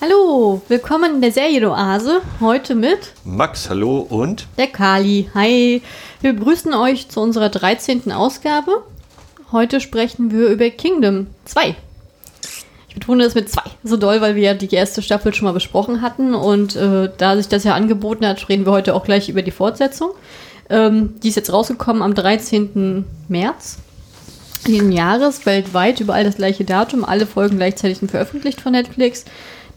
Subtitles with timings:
[0.00, 2.20] Hallo, willkommen in der Serienoase.
[2.38, 5.28] Heute mit Max, hallo und der Kali.
[5.34, 5.82] Hi,
[6.20, 8.12] wir begrüßen euch zu unserer 13.
[8.12, 8.84] Ausgabe.
[9.50, 11.74] Heute sprechen wir über Kingdom 2.
[12.88, 15.52] Ich betone das mit 2 so doll, weil wir ja die erste Staffel schon mal
[15.52, 19.28] besprochen hatten und äh, da sich das ja angeboten hat, reden wir heute auch gleich
[19.28, 20.12] über die Fortsetzung.
[20.70, 23.04] Ähm, die ist jetzt rausgekommen am 13.
[23.26, 23.78] März
[24.68, 29.24] diesen Jahres, weltweit überall das gleiche Datum, alle Folgen gleichzeitig veröffentlicht von Netflix.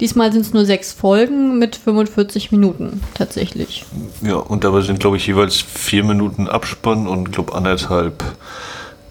[0.02, 3.86] Diesmal sind es nur sechs Folgen mit 45 Minuten tatsächlich.
[4.22, 8.24] Ja, und dabei sind, glaube ich, jeweils vier Minuten Abspann und, glaube anderthalb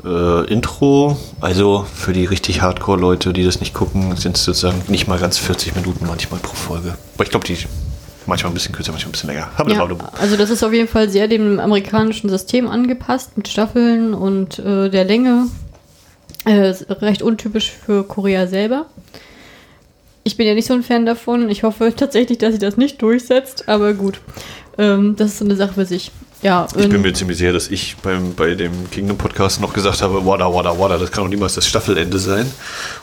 [0.04, 1.16] äh, Intro.
[1.40, 5.38] Also für die richtig Hardcore-Leute, die das nicht gucken, sind es sozusagen nicht mal ganz
[5.38, 6.96] 40 Minuten manchmal pro Folge.
[7.14, 7.56] Aber ich glaube, die
[8.26, 9.48] manchmal ein bisschen kürzer, manchmal ein bisschen länger.
[9.68, 9.88] Ja,
[10.20, 14.88] also das ist auf jeden Fall sehr dem amerikanischen System angepasst mit Staffeln und äh,
[14.88, 15.46] der Länge.
[16.46, 18.86] Äh, recht untypisch für Korea selber.
[20.22, 21.48] Ich bin ja nicht so ein Fan davon.
[21.48, 24.20] Ich hoffe tatsächlich, dass sich das nicht durchsetzt, aber gut.
[24.78, 26.10] Ähm, das ist so eine Sache für sich.
[26.42, 30.00] Ja, ich bin mir ziemlich sicher, dass ich beim, bei dem Kingdom Podcast noch gesagt
[30.00, 32.50] habe, wada, wada, wada, das kann doch niemals das Staffelende sein.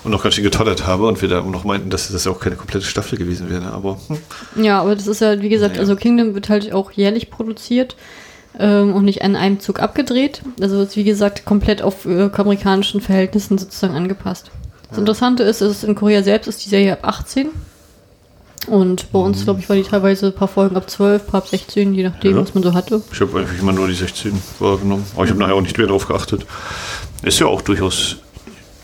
[0.03, 2.55] Und noch ganz schön getottert habe und wir da noch meinten, dass das auch keine
[2.55, 3.71] komplette Staffel gewesen wäre.
[3.71, 4.63] Aber hm.
[4.63, 5.81] Ja, aber das ist ja, wie gesagt, naja.
[5.81, 7.95] also Kingdom wird halt auch jährlich produziert
[8.57, 10.41] ähm, und nicht an einem Zug abgedreht.
[10.59, 14.49] Also ist, wie gesagt, komplett auf äh, amerikanischen Verhältnissen sozusagen angepasst.
[14.89, 17.49] Das Interessante ist, ist, in Korea selbst ist die Serie ab 18.
[18.67, 21.41] Und bei uns, glaube ich, war die teilweise ein paar Folgen ab 12, ein paar
[21.41, 22.41] ab 16, je nachdem, ja.
[22.41, 23.01] was man so hatte.
[23.11, 25.05] Ich habe eigentlich immer nur die 16 wahrgenommen.
[25.15, 26.45] Aber ich habe nachher auch nicht mehr drauf geachtet.
[27.23, 28.17] Ist ja auch durchaus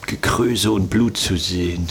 [0.05, 1.87] Gekröse und Blut zu sehen.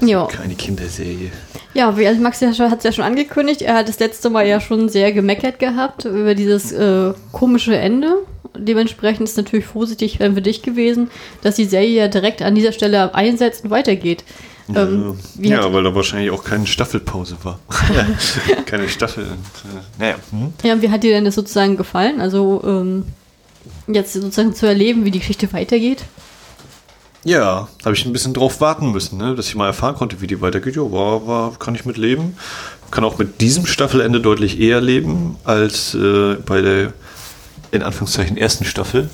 [0.00, 0.26] Ja.
[0.26, 1.32] Keine Kinderserie.
[1.74, 4.60] Ja, wie also Max hat es ja schon angekündigt, er hat das letzte Mal ja
[4.60, 8.18] schon sehr gemeckert gehabt über dieses äh, komische Ende
[8.56, 11.10] dementsprechend ist natürlich positiv für dich gewesen,
[11.42, 14.24] dass die Serie ja direkt an dieser Stelle einsetzt und weitergeht.
[14.74, 17.58] Ähm, ja, weil da wahrscheinlich auch keine Staffelpause war.
[18.66, 19.24] keine Staffel.
[19.24, 20.14] Äh, naja.
[20.30, 20.52] Hm?
[20.62, 22.20] Ja, wie hat dir denn das sozusagen gefallen?
[22.20, 23.04] Also ähm,
[23.86, 26.04] jetzt sozusagen zu erleben, wie die Geschichte weitergeht?
[27.24, 29.34] Ja, habe ich ein bisschen drauf warten müssen, ne?
[29.34, 30.76] dass ich mal erfahren konnte, wie die weitergeht.
[30.76, 32.36] Ja, war, war, kann ich mit leben.
[32.90, 36.92] Kann auch mit diesem Staffelende deutlich eher leben als äh, bei der
[37.70, 39.08] in Anführungszeichen ersten Staffel.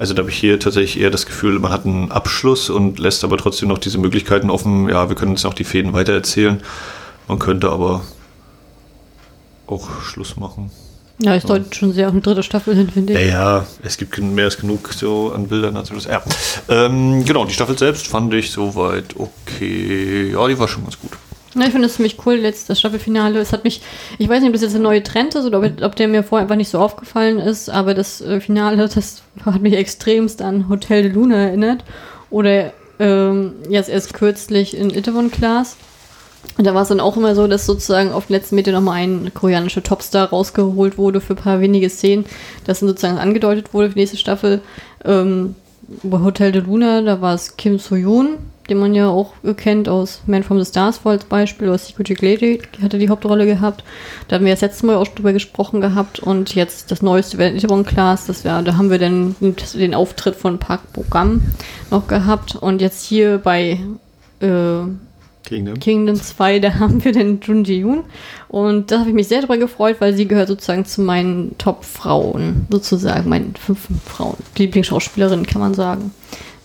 [0.00, 3.22] Also da habe ich hier tatsächlich eher das Gefühl, man hat einen Abschluss und lässt
[3.22, 4.88] aber trotzdem noch diese Möglichkeiten offen.
[4.88, 6.60] Ja, wir können jetzt noch die Fäden weitererzählen.
[7.28, 8.02] Man könnte aber
[9.66, 10.70] auch Schluss machen.
[11.22, 13.18] Ja, es deutet schon sehr auf eine dritte Staffel hin, finde ich.
[13.18, 15.76] Ja, ja, es gibt mehr als genug so an Bildern.
[15.76, 16.22] Also das, ja.
[16.68, 20.30] Ähm, genau, die Staffel selbst fand ich soweit okay.
[20.32, 21.12] Ja, die war schon ganz gut.
[21.54, 23.38] Ja, ich finde es ziemlich cool, jetzt das Staffelfinale.
[23.40, 23.82] Es hat mich,
[24.18, 26.22] ich weiß nicht, ob das jetzt ein neuer Trend ist oder ob, ob der mir
[26.22, 30.68] vorher einfach nicht so aufgefallen ist, aber das äh, Finale, das hat mich extremst an
[30.68, 31.84] Hotel de Luna erinnert.
[32.30, 35.76] Oder ähm, jetzt erst kürzlich in Itaewon Class.
[36.56, 38.96] Und da war es dann auch immer so, dass sozusagen auf den letzten Meter nochmal
[38.96, 42.26] ein koreanischer Topstar rausgeholt wurde für ein paar wenige Szenen,
[42.64, 44.60] das dann sozusagen angedeutet wurde für die nächste Staffel.
[45.04, 45.54] Ähm,
[46.02, 50.22] bei Hotel de Luna, da war es Kim So-yoon, den man ja auch kennt aus
[50.26, 53.82] Man from the Stars als Beispiel, oder Secret Lady, hatte die Hauptrolle gehabt.
[54.28, 57.38] Da haben wir das letzte Mal auch schon drüber gesprochen gehabt und jetzt das neueste
[57.38, 61.42] Weltbahn Class, das wär, da haben wir dann den Auftritt von Park Bogam
[61.90, 63.80] noch gehabt und jetzt hier bei
[64.40, 64.82] äh,
[65.50, 65.80] Kingdom.
[65.80, 68.04] Kingdom 2, da haben wir den Jun Ji-yoon
[68.48, 72.66] und da habe ich mich sehr darüber gefreut, weil sie gehört sozusagen zu meinen Top-Frauen,
[72.70, 76.12] sozusagen, meinen fünf Frauen, Lieblingsschauspielerin, kann man sagen.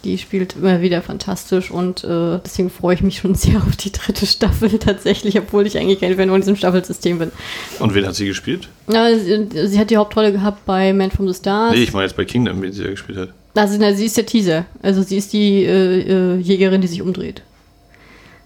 [0.04, 3.92] Die spielt immer wieder fantastisch und äh, deswegen freue ich mich schon sehr auf die
[3.92, 7.32] dritte Staffel tatsächlich, obwohl ich eigentlich kein Fan von diesem Staffelsystem bin.
[7.80, 8.70] Und wen hat sie gespielt?
[8.88, 11.74] Ja, sie, sie, hat die Hauptrolle gehabt bei Man from the Stars.
[11.74, 13.30] Nee, ich meine jetzt bei Kingdom, wen sie ja gespielt hat.
[13.56, 14.66] Also, na, sie ist der Teaser.
[14.84, 17.42] Also sie ist die äh, äh, Jägerin, die sich umdreht.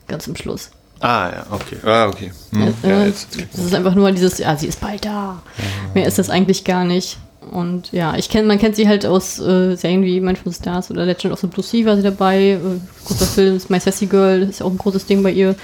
[0.10, 0.72] Ganz zum Schluss.
[1.00, 1.78] Ah, ja, okay.
[1.86, 2.32] Ah, okay.
[2.52, 2.74] Hm.
[2.84, 5.42] Ja, jetzt, jetzt das ist einfach nur dieses, ja, sie ist bald da.
[5.58, 5.64] Ja.
[5.94, 7.18] Mehr ist das eigentlich gar nicht.
[7.52, 10.92] Und ja, ich kenne, man kennt sie halt aus äh, Serien wie Man from Stars
[10.92, 12.52] oder Legend of the Blue Sea war sie dabei.
[12.52, 12.60] Äh,
[13.06, 15.56] großer Film, My Sassy Girl, ist auch ein großes Ding bei ihr.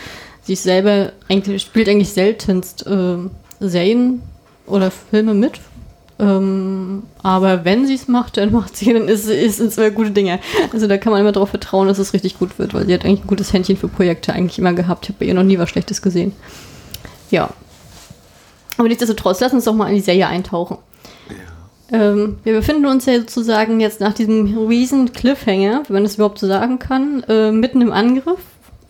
[0.44, 3.18] Sie ist selber eigentlich, spielt eigentlich seltenst äh,
[3.60, 4.22] Serien
[4.68, 5.60] oder Filme mit.
[6.18, 10.40] Ähm, aber wenn sie es macht, dann macht sie, dann ist es zwei gute Dinge.
[10.72, 13.06] Also da kann man immer darauf vertrauen, dass es richtig gut wird, weil sie hat
[13.06, 15.06] eigentlich ein gutes Händchen für Projekte eigentlich immer gehabt.
[15.06, 16.34] Ich habe bei ihr noch nie was Schlechtes gesehen.
[17.32, 17.50] Ja.
[18.78, 20.78] Aber nichtsdestotrotz, lass uns doch mal in die Serie eintauchen.
[21.92, 26.40] Ähm, wir befinden uns ja sozusagen jetzt nach diesem riesen Cliffhanger, wenn man das überhaupt
[26.40, 28.40] so sagen kann, äh, mitten im Angriff,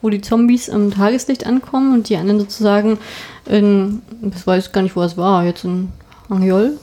[0.02, 2.98] wo die Zombies am Tageslicht ankommen und die anderen sozusagen
[3.46, 4.02] in,
[4.34, 5.90] ich weiß gar nicht, wo es war, jetzt in
[6.30, 6.78] Angiol,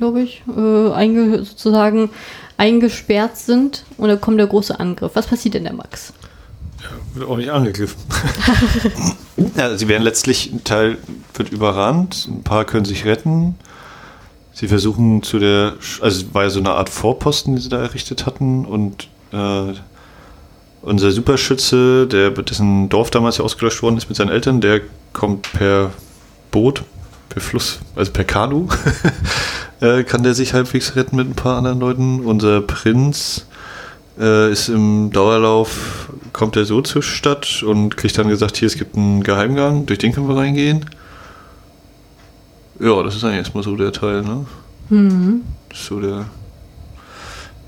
[0.00, 2.08] glaube ich, äh, einge sozusagen
[2.56, 5.12] eingesperrt sind und dann kommt der große Angriff.
[5.14, 6.14] Was passiert denn der Max?
[7.12, 8.00] Wird auch nicht angegriffen.
[9.56, 10.96] ja, sie werden letztlich, ein Teil
[11.34, 13.56] wird überrannt, ein paar können sich retten.
[14.54, 17.82] Sie versuchen zu der, also es war ja so eine Art Vorposten, die sie da
[17.82, 19.74] errichtet hatten und äh,
[20.80, 24.80] unser Superschütze, der dessen Dorf damals ja ausgelöscht worden ist mit seinen Eltern, der
[25.12, 25.90] kommt per
[26.50, 26.84] Boot,
[27.30, 28.68] per Fluss, also per Kanu,
[29.80, 32.20] äh, kann der sich halbwegs retten mit ein paar anderen Leuten.
[32.20, 33.46] Unser Prinz
[34.18, 38.76] äh, ist im Dauerlauf, kommt er so zur Stadt und kriegt dann gesagt, hier, es
[38.76, 40.84] gibt einen Geheimgang, durch den können wir reingehen.
[42.78, 44.46] Ja, das ist eigentlich erstmal so der Teil, ne?
[44.88, 45.42] Mhm.
[45.72, 46.26] So der,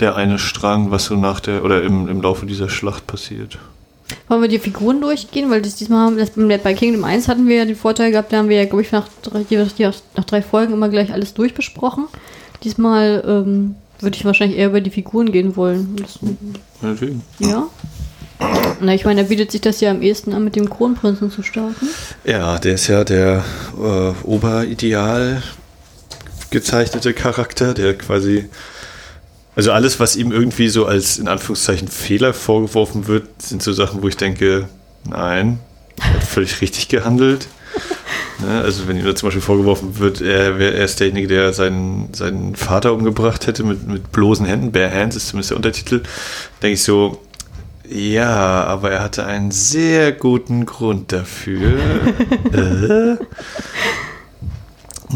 [0.00, 3.58] der eine Strang, was so nach der, oder im, im Laufe dieser Schlacht passiert.
[4.28, 5.50] Wollen wir die Figuren durchgehen?
[5.50, 6.30] Weil das diesmal haben, das,
[6.62, 8.92] bei Kingdom 1 hatten wir ja den Vorteil gehabt, da haben wir ja, glaube ich,
[8.92, 9.44] nach drei,
[10.16, 12.06] nach drei Folgen immer gleich alles durchbesprochen.
[12.64, 15.96] Diesmal ähm, würde ich wahrscheinlich eher über die Figuren gehen wollen.
[15.96, 16.18] Das,
[17.38, 17.66] ja.
[18.80, 21.42] Na, ich meine, da bietet sich das ja am ehesten an, mit dem Kronprinzen zu
[21.42, 21.88] starten.
[22.24, 23.44] Ja, der ist ja der
[23.78, 25.42] äh, Oberideal
[26.50, 28.48] gezeichnete Charakter, der quasi.
[29.54, 34.02] Also alles, was ihm irgendwie so als in Anführungszeichen Fehler vorgeworfen wird, sind so Sachen,
[34.02, 34.68] wo ich denke,
[35.04, 35.58] nein,
[36.00, 37.48] er hat völlig richtig gehandelt.
[38.40, 38.60] Ne?
[38.60, 42.56] Also wenn ihm da zum Beispiel vorgeworfen wird, er, er ist derjenige, der seinen, seinen
[42.56, 46.02] Vater umgebracht hätte mit, mit bloßen Händen, Bare Hands ist zumindest der Untertitel,
[46.60, 47.22] denke ich so,
[47.88, 51.78] ja, aber er hatte einen sehr guten Grund dafür.
[52.52, 53.16] äh?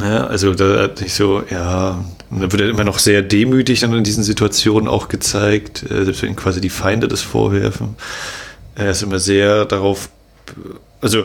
[0.01, 3.81] Ja, also da hat sich so, ja, und dann wird er immer noch sehr demütig
[3.81, 7.97] dann in diesen Situationen auch gezeigt, äh, selbst wenn quasi die Feinde das vorwerfen.
[8.75, 10.11] Er ist immer sehr darauf,
[11.01, 11.25] also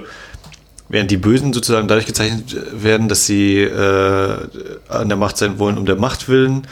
[0.89, 4.37] während die Bösen sozusagen dadurch gezeichnet werden, dass sie äh,
[4.89, 6.67] an der Macht sein wollen um der Macht willen,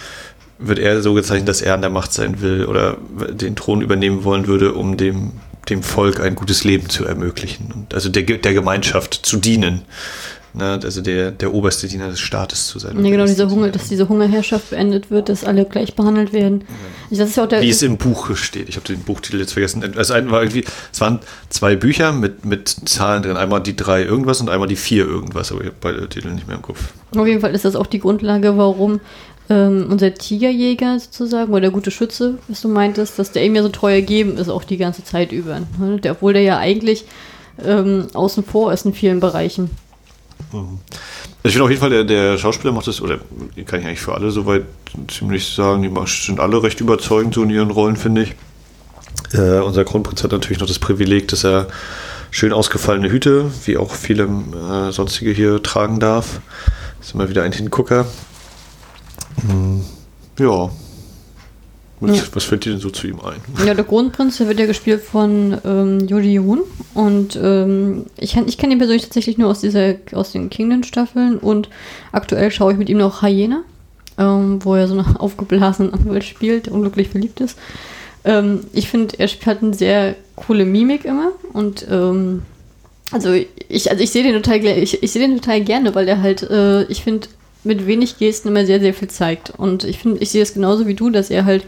[0.60, 2.98] wird er so gezeichnet, dass er an der Macht sein will oder
[3.32, 5.32] den Thron übernehmen wollen würde, um dem,
[5.70, 9.82] dem Volk ein gutes Leben zu ermöglichen und also der, der Gemeinschaft zu dienen.
[10.54, 13.04] Ne, also der, der oberste Diener des Staates zu sein.
[13.06, 16.62] Ja, genau, diese Hunger, dass diese Hungerherrschaft beendet wird, dass alle gleich behandelt werden.
[17.12, 17.18] Ja.
[17.20, 18.68] Das ist ja auch der Wie es im Buch steht.
[18.68, 19.84] Ich habe den Buchtitel jetzt vergessen.
[19.96, 21.20] Also ein war irgendwie, es waren
[21.50, 23.38] zwei Bücher mit, mit Zahlen drin.
[23.38, 26.48] Einmal die drei irgendwas und einmal die vier irgendwas, aber ich habe beide Titel nicht
[26.48, 26.94] mehr im Kopf.
[27.16, 29.00] Auf jeden Fall ist das auch die Grundlage, warum
[29.50, 33.64] ähm, unser Tigerjäger sozusagen, oder der gute Schütze, was du meintest, dass der ihm ja
[33.64, 35.60] so treu ergeben ist, auch die ganze Zeit über.
[35.80, 36.00] Ne?
[36.00, 37.06] Der, obwohl der ja eigentlich
[37.64, 39.70] ähm, außen vor ist in vielen Bereichen.
[41.44, 43.20] Ich finde auf jeden Fall, der, der Schauspieler macht das, oder
[43.66, 44.64] kann ich eigentlich für alle soweit
[45.08, 48.36] ziemlich sagen, die sind alle recht überzeugend so in ihren Rollen, finde ich.
[49.34, 51.68] Äh, unser Kronprinz hat natürlich noch das Privileg, dass er
[52.32, 56.42] schön ausgefallene Hüte, wie auch viele äh, sonstige hier tragen darf.
[57.00, 58.06] Ist immer wieder ein Hingucker.
[59.44, 59.86] Mhm.
[60.40, 60.70] Ja,
[62.02, 62.24] was, ja.
[62.34, 63.42] was, fällt dir denn so zu ihm ein?
[63.66, 66.62] Ja, der Kronprinz, der wird ja gespielt von ähm, Yuri Yoon.
[66.94, 71.38] Und ähm, ich, ich kenne ihn persönlich tatsächlich nur aus, dieser, aus den Kingdom-Staffeln.
[71.38, 71.70] Und
[72.12, 73.64] aktuell schaue ich mit ihm noch Hyena,
[74.18, 77.58] ähm, wo er so einen aufgeblasenen Anwalt spielt, der unglücklich verliebt ist.
[78.24, 81.34] Ähm, ich finde, er hat eine sehr coole Mimik immer.
[81.52, 82.44] Und ähm,
[83.12, 86.22] also ich, also ich sehe den total ich, ich sehe den total gerne, weil er
[86.22, 87.28] halt, äh, ich finde,
[87.64, 89.52] mit wenig Gesten immer sehr, sehr viel zeigt.
[89.52, 91.64] Und ich finde, ich sehe es genauso wie du, dass er halt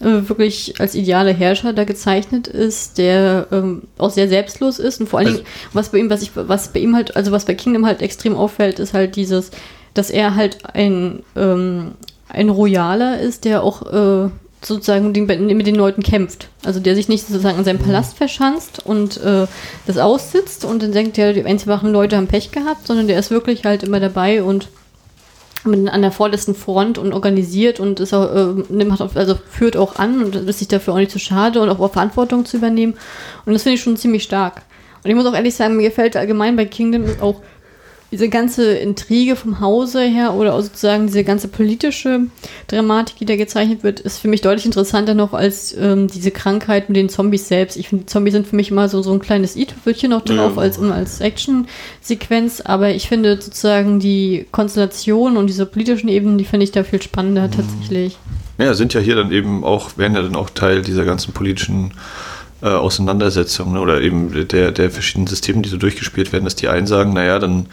[0.00, 5.00] äh, wirklich als idealer Herrscher da gezeichnet ist, der ähm, auch sehr selbstlos ist.
[5.00, 7.32] Und vor allen also, Dingen, was bei ihm, was ich, was bei ihm halt, also
[7.32, 9.50] was bei Kingdom halt extrem auffällt, ist halt dieses,
[9.94, 11.92] dass er halt ein, ähm,
[12.28, 14.30] ein Royaler ist, der auch äh,
[14.62, 16.48] sozusagen mit den Leuten kämpft.
[16.64, 19.46] Also der sich nicht sozusagen in seinem Palast verschanzt und äh,
[19.86, 23.30] das aussitzt und dann denkt, ja, die einfachen Leute haben Pech gehabt, sondern der ist
[23.30, 24.68] wirklich halt immer dabei und
[25.66, 30.22] an der vorletzten Front und organisiert und ist auch, äh, nimmt also führt auch an
[30.22, 32.94] und ist sich dafür auch nicht zu schade und auch Verantwortung zu übernehmen.
[33.44, 34.62] Und das finde ich schon ziemlich stark.
[35.02, 37.42] Und ich muss auch ehrlich sagen, mir gefällt allgemein bei Kingdom auch
[38.12, 42.26] diese ganze Intrige vom Hause her oder sozusagen diese ganze politische
[42.68, 46.88] Dramatik, die da gezeichnet wird, ist für mich deutlich interessanter noch als ähm, diese Krankheit
[46.88, 47.76] mit den Zombies selbst.
[47.76, 50.52] Ich finde, die Zombies sind für mich immer so, so ein kleines i-Tüpfelchen noch drauf
[50.56, 50.62] ja.
[50.62, 56.64] als, als Action-Sequenz, aber ich finde sozusagen die Konstellation und diese politischen Ebenen, die finde
[56.64, 57.52] ich da viel spannender mhm.
[57.52, 58.18] tatsächlich.
[58.58, 61.92] Ja, sind ja hier dann eben auch, werden ja dann auch Teil dieser ganzen politischen
[62.66, 63.80] äh, Auseinandersetzung ne?
[63.80, 67.38] oder eben der, der verschiedenen Systeme, die so durchgespielt werden, dass die einen sagen, naja,
[67.38, 67.66] dann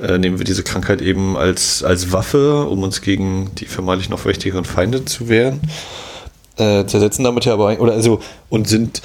[0.00, 4.24] äh, nehmen wir diese Krankheit eben als, als Waffe, um uns gegen die vermeintlich noch
[4.24, 5.60] mächtigeren Feinde zu wehren.
[6.56, 9.02] Äh, zersetzen damit ja aber, oder also, und sind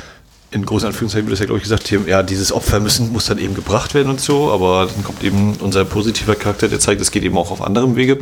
[0.49, 3.37] in großen Anführungszeichen wird das ja, glaube ich, gesagt, ja, dieses Opfer müssen, muss dann
[3.37, 7.11] eben gebracht werden und so, aber dann kommt eben unser positiver Charakter, der zeigt, es
[7.11, 8.15] geht eben auch auf anderem Wege.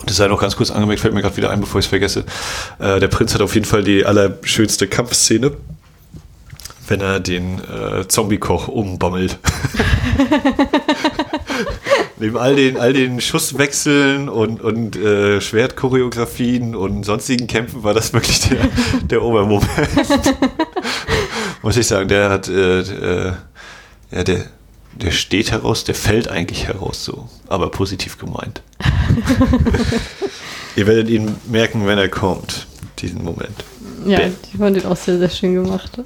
[0.00, 1.90] Und das sei noch ganz kurz angemerkt, fällt mir gerade wieder ein, bevor ich es
[1.90, 2.24] vergesse.
[2.78, 5.52] Äh, der Prinz hat auf jeden Fall die allerschönste Kampfszene
[6.88, 9.38] wenn er den äh, Zombie-Koch umbammelt.
[12.18, 18.12] Neben all den, all den Schusswechseln und, und äh, Schwertchoreografien und sonstigen Kämpfen war das
[18.12, 18.68] wirklich der,
[19.02, 19.68] der Obermoment.
[21.62, 23.32] Muss ich sagen, der hat, äh, äh,
[24.10, 24.44] ja, der,
[24.92, 28.62] der steht heraus, der fällt eigentlich heraus so, aber positiv gemeint.
[30.76, 32.66] Ihr werdet ihn merken, wenn er kommt,
[32.98, 33.64] diesen Moment.
[34.06, 35.98] Ja, ich fand den auch sehr, sehr schön gemacht.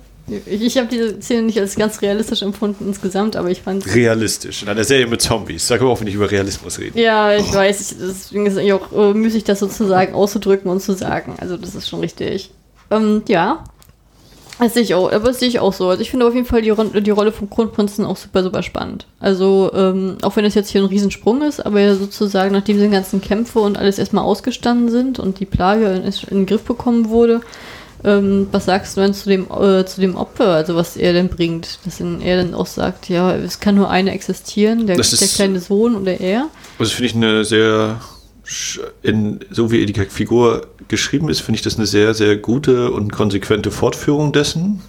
[0.46, 4.62] Ich, ich habe diese Szene nicht als ganz realistisch empfunden insgesamt, aber ich fand Realistisch.
[4.62, 5.66] In einer Serie mit Zombies.
[5.66, 7.00] Sag aber auch, wenn ich über Realismus rede.
[7.00, 7.80] Ja, ich weiß.
[7.80, 11.34] Ich, deswegen ist es eigentlich auch äh, müßig, das sozusagen auszudrücken und zu sagen.
[11.38, 12.50] Also, das ist schon richtig.
[12.90, 13.64] Ähm, ja.
[14.58, 15.88] Das sehe ich auch, aber das sehe ich auch so.
[15.88, 19.06] Also ich finde auf jeden Fall die, die Rolle vom Kronprinzen auch super, super spannend.
[19.20, 22.88] Also, ähm, auch wenn es jetzt hier ein Riesensprung ist, aber ja sozusagen, nachdem diese
[22.88, 27.08] ganzen Kämpfe und alles erstmal ausgestanden sind und die Plage in, in den Griff bekommen
[27.08, 27.40] wurde,
[28.04, 31.28] ähm, was sagst du denn zu dem, äh, zu dem Opfer, also was er denn
[31.28, 31.78] bringt?
[31.84, 35.60] Dass er dann auch sagt, ja, es kann nur eine existieren, der, ist- der kleine
[35.60, 36.48] Sohn oder er.
[36.78, 38.00] Das finde ich eine sehr,
[39.02, 43.12] in, so wie die Figur geschrieben ist, finde ich das eine sehr, sehr gute und
[43.12, 44.80] konsequente Fortführung dessen.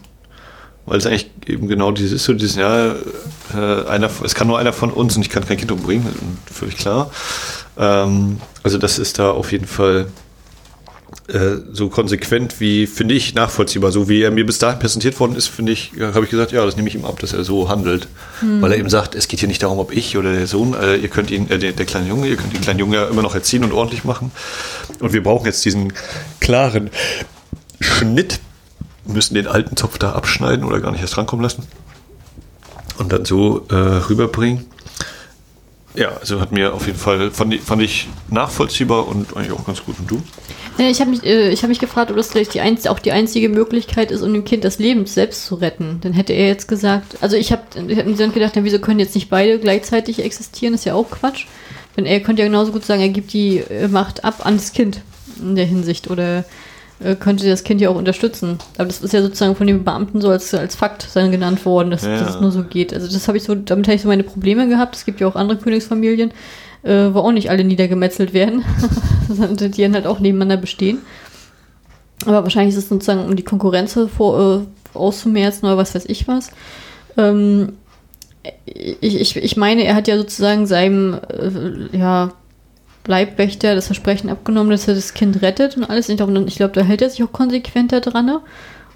[0.86, 2.96] Weil es eigentlich eben genau dieses ist, so dieses, ja,
[3.54, 6.08] äh, einer, es kann nur einer von uns und ich kann kein Kind umbringen,
[6.51, 7.12] völlig klar.
[7.78, 10.08] Ähm, also das ist da auf jeden Fall
[11.29, 13.91] äh, so konsequent wie, finde ich, nachvollziehbar.
[13.91, 16.65] So wie er mir bis dahin präsentiert worden ist, finde ich, habe ich gesagt, ja,
[16.65, 18.07] das nehme ich ihm ab, dass er so handelt.
[18.41, 20.95] Weil er eben sagt, es geht hier nicht darum, ob ich oder der Sohn, äh,
[20.95, 23.21] ihr könnt ihn, äh, der, der kleine Junge, ihr könnt den kleinen Jungen ja immer
[23.21, 24.31] noch erziehen und ordentlich machen.
[25.00, 25.93] Und wir brauchen jetzt diesen
[26.39, 26.89] klaren
[27.79, 28.39] Schnitt,
[29.05, 31.63] müssen den alten Zopf da abschneiden oder gar nicht erst rankommen lassen.
[32.98, 34.65] Und dann so äh, rüberbringen.
[35.95, 39.83] Ja, also hat mir auf jeden Fall, fand fand ich nachvollziehbar und eigentlich auch ganz
[39.83, 39.98] gut.
[40.00, 40.21] Und du?
[40.79, 43.00] Ja, ich habe mich, äh, ich hab mich gefragt, ob das vielleicht die einz auch
[43.00, 46.00] die einzige Möglichkeit ist, um dem Kind das Leben selbst zu retten.
[46.01, 48.79] Dann hätte er jetzt gesagt, also ich habe ich hab mir dann gedacht, na, wieso
[48.79, 50.74] können jetzt nicht beide gleichzeitig existieren?
[50.74, 51.45] Das ist ja auch Quatsch.
[51.98, 54.71] Denn er könnte ja genauso gut sagen, er gibt die äh, Macht ab an das
[54.71, 55.01] Kind
[55.41, 56.45] in der Hinsicht oder
[57.03, 58.57] äh, könnte das Kind ja auch unterstützen.
[58.77, 61.91] Aber das ist ja sozusagen von den Beamten so als, als Fakt dann genannt worden,
[61.91, 62.19] dass, Ja.
[62.19, 62.93] dass es nur so geht.
[62.93, 64.95] Also das habe ich so, damit habe ich so meine Probleme gehabt.
[64.95, 66.31] Es gibt ja auch andere Königsfamilien,
[66.83, 68.63] äh, wo auch nicht alle niedergemetzelt werden,
[69.29, 71.00] die dann halt auch nebeneinander bestehen.
[72.25, 76.27] Aber wahrscheinlich ist es sozusagen, um die Konkurrenz vor, äh, auszumerzen oder was weiß ich
[76.27, 76.51] was.
[77.17, 77.74] Ähm,
[78.65, 82.31] ich, ich, ich meine, er hat ja sozusagen seinem äh, ja,
[83.07, 86.09] Leibwächter das Versprechen abgenommen, dass er das Kind rettet und alles.
[86.09, 88.39] Ich glaube, glaub, da hält er sich auch konsequenter dran.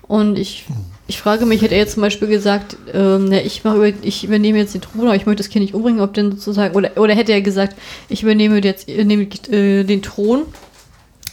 [0.08, 0.66] Und ich,
[1.08, 4.24] ich frage mich, hätte er jetzt zum Beispiel gesagt, ähm, ja, ich, mach über, ich
[4.24, 6.92] übernehme jetzt den Thron, aber ich möchte das Kind nicht umbringen, ob denn sozusagen, oder,
[6.96, 7.76] oder hätte er gesagt,
[8.08, 10.44] ich übernehme jetzt übernehme, äh, den Thron,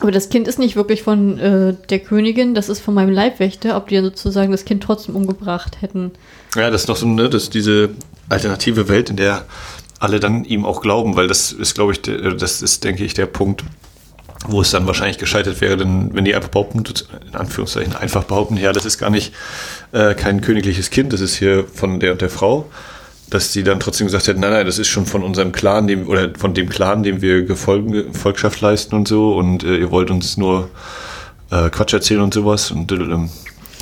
[0.00, 3.77] aber das Kind ist nicht wirklich von äh, der Königin, das ist von meinem Leibwächter,
[3.77, 6.11] ob die dann sozusagen das Kind trotzdem umgebracht hätten.
[6.57, 7.91] Ja, das ist noch so, ne, das ist diese
[8.29, 9.45] alternative Welt, in der
[10.00, 13.15] alle dann ihm auch glauben, weil das ist, glaube ich, der, das ist, denke ich,
[13.15, 13.62] der Punkt,
[14.49, 16.82] wo es dann wahrscheinlich gescheitert wäre, denn wenn die einfach behaupten,
[17.28, 19.35] in Anführungszeichen einfach behaupten, ja, das ist gar nicht
[19.92, 22.66] äh, kein königliches Kind, das ist hier von der und der Frau,
[23.28, 26.09] dass die dann trotzdem gesagt hätten, nein, nein, das ist schon von unserem Clan, dem,
[26.09, 30.11] oder von dem Clan, dem wir Gefolgen, Volkschaft leisten und so, und äh, ihr wollt
[30.11, 30.70] uns nur
[31.50, 33.28] äh, Quatsch erzählen und sowas und, ähm,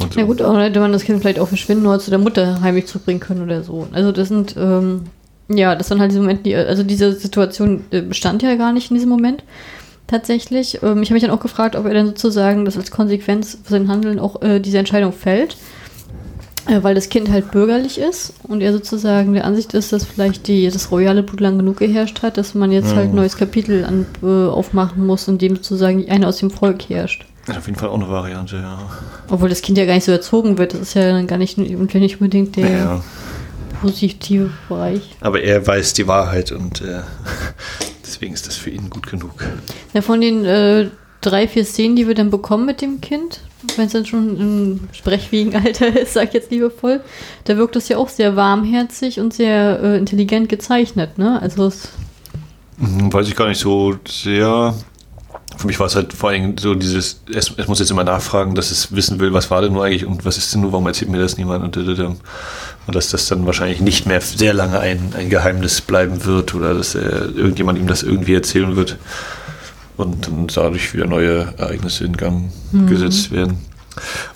[0.00, 0.20] und so.
[0.20, 2.86] Na gut, aber hätte man das Kind vielleicht auch verschwinden oder zu der Mutter heimlich
[2.86, 3.86] zurückbringen können oder so.
[3.92, 5.02] Also das sind, ähm,
[5.48, 8.96] ja, das sind halt diese Momente, also diese Situation äh, bestand ja gar nicht in
[8.96, 9.44] diesem Moment
[10.08, 10.82] tatsächlich.
[10.82, 13.70] Ähm, ich habe mich dann auch gefragt, ob er dann sozusagen das als Konsequenz für
[13.70, 15.56] sein Handeln auch äh, diese Entscheidung fällt,
[16.66, 20.48] äh, weil das Kind halt bürgerlich ist und er sozusagen der Ansicht ist, dass vielleicht
[20.48, 23.84] die, das royale Blut lang genug geherrscht hat, dass man jetzt halt ein neues Kapitel
[23.84, 27.24] an, äh, aufmachen muss, in dem sozusagen einer aus dem Volk herrscht.
[27.46, 28.78] Ja, auf jeden Fall auch eine Variante, ja.
[29.30, 30.74] Obwohl das Kind ja gar nicht so erzogen wird.
[30.74, 33.04] Das ist ja dann gar nicht, nicht unbedingt der ja.
[33.80, 35.16] positive Bereich.
[35.20, 37.00] Aber er weiß die Wahrheit und äh,
[38.18, 39.32] deswegen ist das für ihn gut genug.
[39.94, 40.88] Ja, von den äh,
[41.20, 43.40] drei, vier Szenen, die wir dann bekommen mit dem Kind,
[43.76, 47.00] wenn es dann schon im sprechfähigen Alter ist, sag ich jetzt liebevoll,
[47.44, 51.40] da wirkt das ja auch sehr warmherzig und sehr äh, intelligent gezeichnet, ne?
[51.40, 51.90] Also es,
[52.78, 54.74] Hm, Weiß ich gar nicht so sehr.
[55.58, 58.54] Für mich war es halt vor allem so dieses, es, es muss jetzt immer nachfragen,
[58.54, 60.86] dass es wissen will, was war denn nur eigentlich und was ist denn nur, warum
[60.86, 62.20] erzählt mir das niemand und, und, und,
[62.86, 66.74] und dass das dann wahrscheinlich nicht mehr sehr lange ein, ein Geheimnis bleiben wird oder
[66.74, 68.98] dass er, irgendjemand ihm das irgendwie erzählen wird
[69.96, 72.52] und dann dadurch wieder neue Ereignisse in Gang
[72.86, 73.58] gesetzt werden.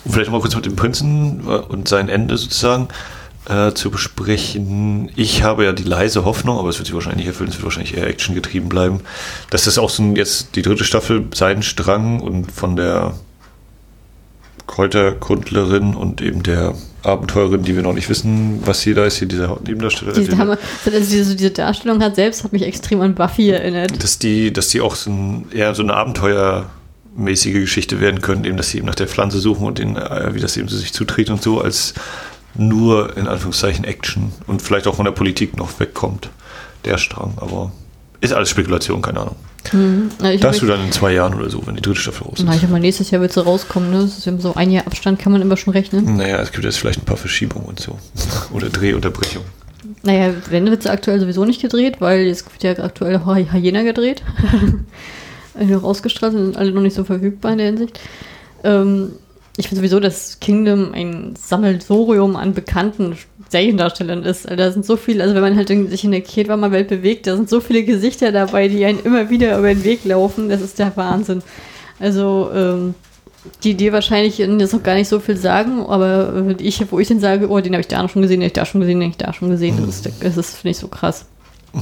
[0.03, 2.89] Und vielleicht mal kurz mit dem Prinzen äh, und sein Ende sozusagen
[3.49, 5.11] äh, zu besprechen.
[5.15, 7.65] Ich habe ja die leise Hoffnung, aber es wird sich wahrscheinlich nicht erfüllen, es wird
[7.65, 9.01] wahrscheinlich eher actiongetrieben bleiben,
[9.49, 13.15] dass das auch so ein, jetzt die dritte Staffel sein Strang und von der
[14.67, 16.73] Kräuterkundlerin und eben der
[17.03, 20.13] Abenteurerin, die wir noch nicht wissen, was sie da ist, hier dieser Nebendarsteller.
[20.13, 24.01] Diese, Dame, also diese, diese Darstellung hat selbst hat mich extrem an Buffy erinnert.
[24.01, 28.55] Dass die, dass die auch so ein, eher so eine abenteuermäßige Geschichte werden können, eben,
[28.55, 30.93] dass sie eben nach der Pflanze suchen und den, äh, wie das eben so sich
[30.93, 31.93] zutritt und so, als
[32.55, 36.29] nur in Anführungszeichen Action und vielleicht auch von der Politik noch wegkommt,
[36.85, 37.33] der Strang.
[37.37, 37.71] Aber
[38.21, 39.35] ist alles Spekulation, keine Ahnung.
[39.71, 40.09] Mhm.
[40.21, 42.45] Ja, das du dann in zwei Jahren oder so, wenn die dritte Staffel raus ist.
[42.45, 44.01] Na, ich habe mal nächstes Jahr wird sie rauskommen, ne?
[44.01, 46.17] Das ist eben so ein Jahr Abstand, kann man immer schon rechnen.
[46.17, 47.97] Naja, es gibt jetzt vielleicht ein paar Verschiebungen und so.
[48.53, 49.47] oder Drehunterbrechungen.
[50.03, 54.23] Naja, wenn wird sie aktuell sowieso nicht gedreht, weil jetzt wird ja aktuell Hyena gedreht.
[55.59, 57.99] noch ausgestrahlt sind alle noch nicht so verfügbar in der Hinsicht.
[58.63, 59.13] Ähm,
[59.57, 63.17] ich finde sowieso, dass Kingdom ein Sammelsorium an bekannten
[63.49, 64.47] Seriendarstellern ist.
[64.47, 67.35] Also da sind so viele, also wenn man halt sich in der Ketwarmer-Welt bewegt, da
[67.35, 70.49] sind so viele Gesichter dabei, die einen immer wieder über den Weg laufen.
[70.49, 71.43] Das ist der Wahnsinn.
[71.99, 72.95] Also, ähm,
[73.63, 77.19] die dir wahrscheinlich jetzt noch gar nicht so viel sagen, aber ich, wo ich den
[77.19, 79.11] sage, oh, den habe ich da schon gesehen, den habe ich da schon gesehen, den
[79.11, 79.77] habe ich da schon gesehen.
[79.77, 81.25] Das ist, das ist finde ich, so krass.
[81.73, 81.81] Ja,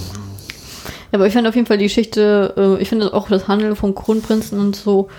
[1.13, 3.93] aber ich fand auf jeden Fall die Geschichte, äh, ich finde auch das Handeln vom
[3.93, 5.09] Kronprinzen und so,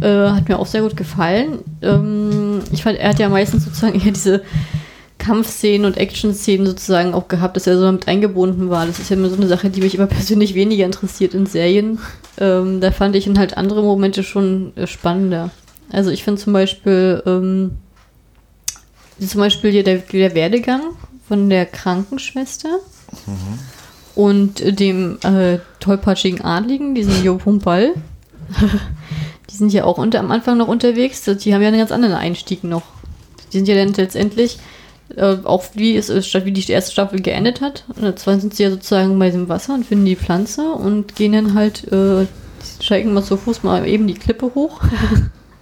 [0.00, 1.58] äh, hat mir auch sehr gut gefallen.
[1.82, 4.42] Ähm, ich fand, er hat ja meistens sozusagen eher diese
[5.18, 8.86] Kampfszenen und Action-Szenen sozusagen auch gehabt, dass er so damit eingebunden war.
[8.86, 11.98] Das ist ja immer so eine Sache, die mich immer persönlich weniger interessiert in Serien.
[12.38, 15.50] Ähm, da fand ich in halt andere Momente schon äh, spannender.
[15.90, 17.72] Also ich finde zum Beispiel, ähm,
[19.24, 20.82] zum Beispiel hier der, der Werdegang
[21.26, 22.80] von der Krankenschwester
[23.26, 23.58] mhm.
[24.14, 27.94] und dem äh, tollpatschigen Adligen, diesen Jo Pumpal.
[29.50, 31.22] die sind ja auch unter, am Anfang noch unterwegs.
[31.24, 32.82] Die haben ja einen ganz anderen Einstieg noch.
[33.52, 34.58] Die sind ja dann letztendlich
[35.14, 37.84] äh, auch wie es wie die erste Staffel geendet hat.
[38.00, 41.32] Und zwar sind sie ja sozusagen bei dem Wasser und finden die Pflanze und gehen
[41.32, 42.26] dann halt, äh,
[42.80, 44.80] steigen mal so Fuß mal eben die Klippe hoch.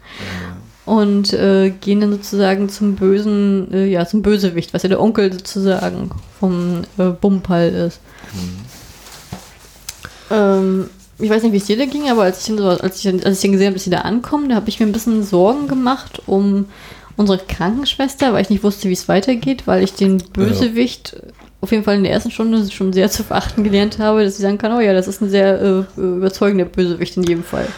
[0.86, 5.32] und äh, gehen dann sozusagen zum bösen, äh, ja, zum Bösewicht, was ja der Onkel
[5.32, 6.10] sozusagen
[6.40, 8.00] vom äh, Bumpal ist.
[8.32, 8.64] Mhm.
[10.30, 13.24] Ähm, ich weiß nicht, wie es dir da ging, aber als ich, so, als ich,
[13.24, 15.22] als ich dann gesehen habe, dass sie da ankommen, da habe ich mir ein bisschen
[15.22, 16.66] Sorgen gemacht um
[17.16, 21.32] unsere Krankenschwester, weil ich nicht wusste, wie es weitergeht, weil ich den Bösewicht ja.
[21.60, 24.42] auf jeden Fall in der ersten Stunde schon sehr zu verachten gelernt habe, dass ich
[24.42, 27.68] sagen kann, oh ja, das ist ein sehr äh, überzeugender Bösewicht in jedem Fall.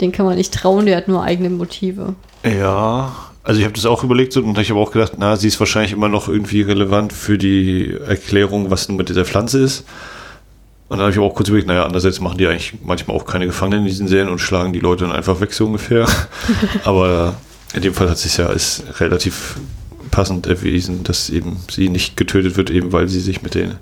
[0.00, 2.14] Den kann man nicht trauen, der hat nur eigene Motive.
[2.44, 5.60] Ja, also ich habe das auch überlegt und ich habe auch gedacht, na, sie ist
[5.60, 9.84] wahrscheinlich immer noch irgendwie relevant für die Erklärung, was nun mit dieser Pflanze ist.
[10.94, 13.46] Und dann habe ich auch kurz überlegt, naja, andererseits machen die eigentlich manchmal auch keine
[13.46, 16.06] Gefangenen in diesen Serien und schlagen die Leute dann einfach weg, so ungefähr.
[16.84, 17.34] Aber
[17.74, 19.56] in dem Fall hat sich ja als relativ
[20.12, 23.72] passend erwiesen, dass eben sie nicht getötet wird, eben weil sie sich mit, den,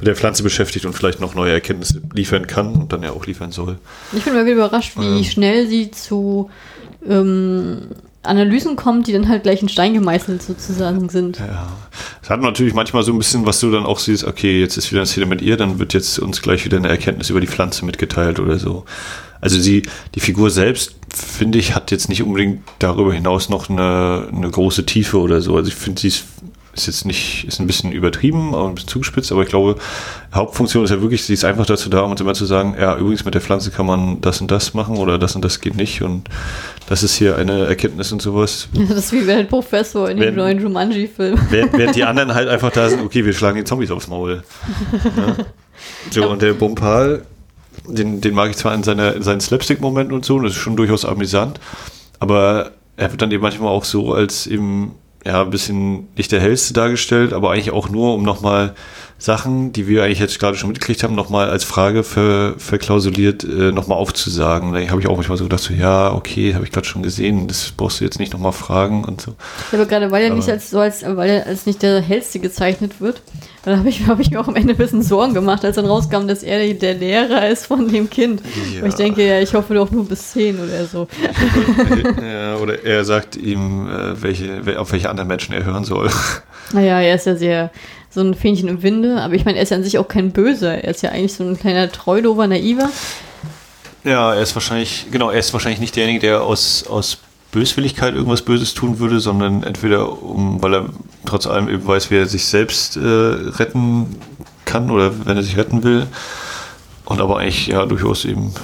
[0.00, 3.26] mit der Pflanze beschäftigt und vielleicht noch neue Erkenntnisse liefern kann und dann ja auch
[3.26, 3.78] liefern soll.
[4.12, 6.50] Ich bin mal wieder überrascht, wie ähm, schnell sie zu
[7.08, 7.82] ähm,
[8.22, 11.38] Analysen kommt, die dann halt gleich in Stein gemeißelt sozusagen sind.
[11.38, 11.68] Ja.
[12.22, 14.90] Es hat natürlich manchmal so ein bisschen, was du dann auch siehst, okay, jetzt ist
[14.90, 17.46] wieder eine Szene mit ihr, dann wird jetzt uns gleich wieder eine Erkenntnis über die
[17.46, 18.84] Pflanze mitgeteilt oder so.
[19.40, 24.28] Also sie, die Figur selbst, finde ich, hat jetzt nicht unbedingt darüber hinaus noch eine,
[24.30, 25.56] eine große Tiefe oder so.
[25.56, 26.24] Also ich finde, sie ist
[26.80, 29.76] ist jetzt nicht, ist ein bisschen übertrieben, aber ein bisschen zugespitzt, aber ich glaube,
[30.34, 32.96] Hauptfunktion ist ja wirklich, sie ist einfach dazu da, um uns immer zu sagen, ja,
[32.96, 35.76] übrigens mit der Pflanze kann man das und das machen oder das und das geht
[35.76, 36.28] nicht und
[36.88, 38.68] das ist hier eine Erkenntnis und sowas.
[38.90, 41.38] Das ist wie der Professor in dem neuen Jumanji-Film.
[41.50, 44.42] Während, während die anderen halt einfach da sind, okay, wir schlagen die Zombies aufs Maul.
[45.16, 45.44] Ja.
[46.10, 47.22] So, und der Bumpal,
[47.86, 50.58] den, den mag ich zwar in, seiner, in seinen Slapstick-Momenten und so, und das ist
[50.58, 51.60] schon durchaus amüsant,
[52.18, 56.40] aber er wird dann eben manchmal auch so als eben ja, ein bisschen nicht der
[56.40, 58.74] hellste dargestellt, aber eigentlich auch nur, um nochmal
[59.20, 63.70] Sachen, die wir eigentlich jetzt gerade schon mitgekriegt haben, nochmal als Frage ver, verklausuliert äh,
[63.70, 64.72] nochmal aufzusagen.
[64.72, 67.46] Da habe ich auch manchmal so gedacht, so, ja, okay, habe ich gerade schon gesehen,
[67.46, 69.32] das brauchst du jetzt nicht nochmal fragen und so.
[69.72, 72.40] Ja, aber gerade weil er nicht als so als, weil er als nicht der hellste
[72.40, 73.20] gezeichnet wird,
[73.62, 75.84] da habe ich, hab ich mir auch am Ende ein bisschen Sorgen gemacht, als dann
[75.84, 78.40] rauskam, dass er der Lehrer ist von dem Kind.
[78.74, 78.86] Ja.
[78.86, 81.08] ich denke, ja, ich hoffe doch nur bis 10 oder so.
[82.22, 86.10] ja, oder er sagt ihm, äh, welche, auf welche anderen Menschen er hören soll.
[86.72, 87.72] Naja, er ist ja sehr
[88.10, 90.32] so ein Fähnchen im Winde, aber ich meine, er ist ja an sich auch kein
[90.32, 90.82] Böser.
[90.82, 92.90] Er ist ja eigentlich so ein kleiner Treudover, naiver.
[94.02, 97.18] Ja, er ist wahrscheinlich, genau, er ist wahrscheinlich nicht derjenige, der aus, aus
[97.52, 100.86] Böswilligkeit irgendwas Böses tun würde, sondern entweder um, weil er
[101.24, 104.16] trotz allem eben weiß, wie er sich selbst äh, retten
[104.64, 106.06] kann oder wenn er sich retten will.
[107.04, 108.54] Und aber eigentlich ja durchaus eben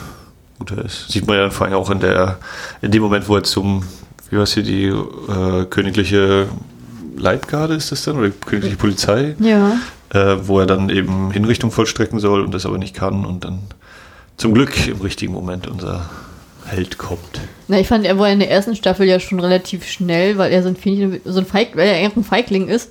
[0.58, 1.08] guter ist.
[1.08, 2.38] Sieht man ja vor allem auch in der,
[2.80, 3.82] in dem Moment, wo er zum,
[4.30, 6.46] wie heißt hier, die äh, königliche
[7.18, 9.78] Leibgarde ist das dann, oder königliche Polizei, ja.
[10.10, 13.60] äh, wo er dann eben Hinrichtung vollstrecken soll und das aber nicht kann und dann
[14.36, 16.08] zum Glück im richtigen Moment unser
[16.66, 17.40] Held kommt.
[17.68, 20.62] Na, ich fand, er war in der ersten Staffel ja schon relativ schnell, weil er
[20.62, 22.90] so ein, Fähnchen, so ein Feig, weil er ein Feigling ist.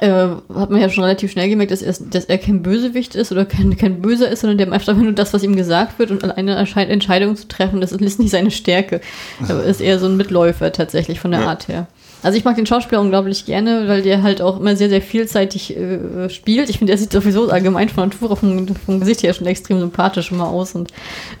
[0.00, 0.08] Äh,
[0.54, 3.46] hat man ja schon relativ schnell gemerkt, dass er, dass er kein Bösewicht ist oder
[3.46, 6.22] kein, kein Böser ist, sondern der macht einfach nur das, was ihm gesagt wird und
[6.22, 9.00] alleine Entscheidung zu treffen, das ist nicht seine Stärke.
[9.48, 11.46] Er ist eher so ein Mitläufer tatsächlich von der ja.
[11.46, 11.86] Art her.
[12.26, 15.76] Also ich mag den Schauspieler unglaublich gerne, weil der halt auch immer sehr, sehr vielseitig
[15.76, 16.68] äh, spielt.
[16.68, 20.32] Ich finde, der sieht sowieso allgemein von Natur vom, vom Gesicht her schon extrem sympathisch
[20.32, 20.90] immer aus und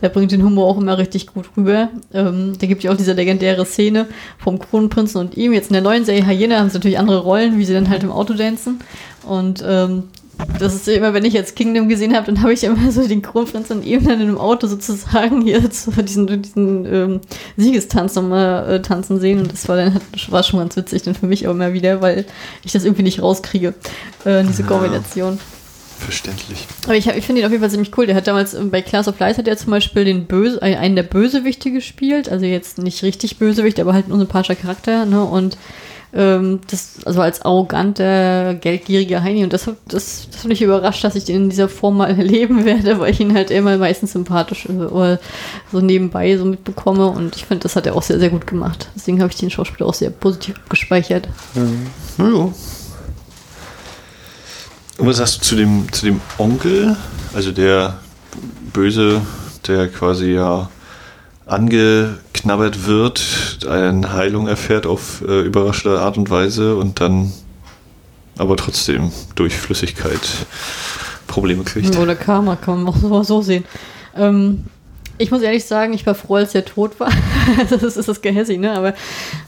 [0.00, 1.88] er bringt den Humor auch immer richtig gut rüber.
[2.14, 4.06] Ähm, da gibt ja auch diese legendäre Szene
[4.38, 5.52] vom Kronprinzen und ihm.
[5.52, 8.04] Jetzt in der neuen Serie Hyena haben sie natürlich andere Rollen, wie sie dann halt
[8.04, 8.78] im Auto dancen.
[9.26, 10.04] Und ähm,
[10.58, 13.22] das ist immer, wenn ich jetzt Kingdom gesehen habe, dann habe ich immer so den
[13.22, 17.20] Kronprinz und eben dann in einem Auto sozusagen hier zu diesen, diesen ähm,
[17.56, 19.40] Siegestanz nochmal äh, tanzen sehen.
[19.40, 22.26] Und das war dann war schon ganz witzig, dann für mich auch immer wieder, weil
[22.64, 23.74] ich das irgendwie nicht rauskriege,
[24.24, 25.38] äh, diese ja, Kombination.
[25.98, 26.66] Verständlich.
[26.84, 28.06] Aber ich, ich finde ihn auf jeden Fall ziemlich cool.
[28.06, 30.76] Der hat damals ähm, bei Class of Lies hat er zum Beispiel den Böse, äh,
[30.76, 32.28] einen der Bösewichte gespielt.
[32.28, 35.06] Also jetzt nicht richtig Bösewicht, aber halt ein unsympathischer Charakter.
[35.06, 35.24] Ne?
[35.24, 35.56] Und
[36.12, 39.44] ähm, das, also als arroganter, geldgieriger Heini.
[39.44, 42.64] Und das, das, das hat mich überrascht, dass ich den in dieser Form mal erleben
[42.64, 45.18] werde, weil ich ihn halt immer meistens sympathisch äh,
[45.72, 47.08] so nebenbei so mitbekomme.
[47.08, 48.88] Und ich finde, das hat er auch sehr, sehr gut gemacht.
[48.94, 51.28] Deswegen habe ich den Schauspieler auch sehr positiv gespeichert.
[51.54, 51.86] Mhm.
[52.18, 52.52] Ja.
[54.98, 56.96] Und was sagst du zu dem, zu dem Onkel,
[57.34, 57.98] also der
[58.72, 59.20] Böse,
[59.66, 60.70] der quasi ja
[62.36, 67.32] angeknabbert wird, eine Heilung erfährt auf äh, überraschende Art und Weise und dann
[68.36, 70.20] aber trotzdem durch Flüssigkeit
[71.26, 71.96] Probleme kriegt.
[71.96, 73.64] Oder Karma kann man auch so sehen.
[74.14, 74.64] Ähm,
[75.18, 77.10] ich muss ehrlich sagen, ich war froh, als er tot war.
[77.70, 78.72] das ist das Gehässig, ne?
[78.72, 78.92] Aber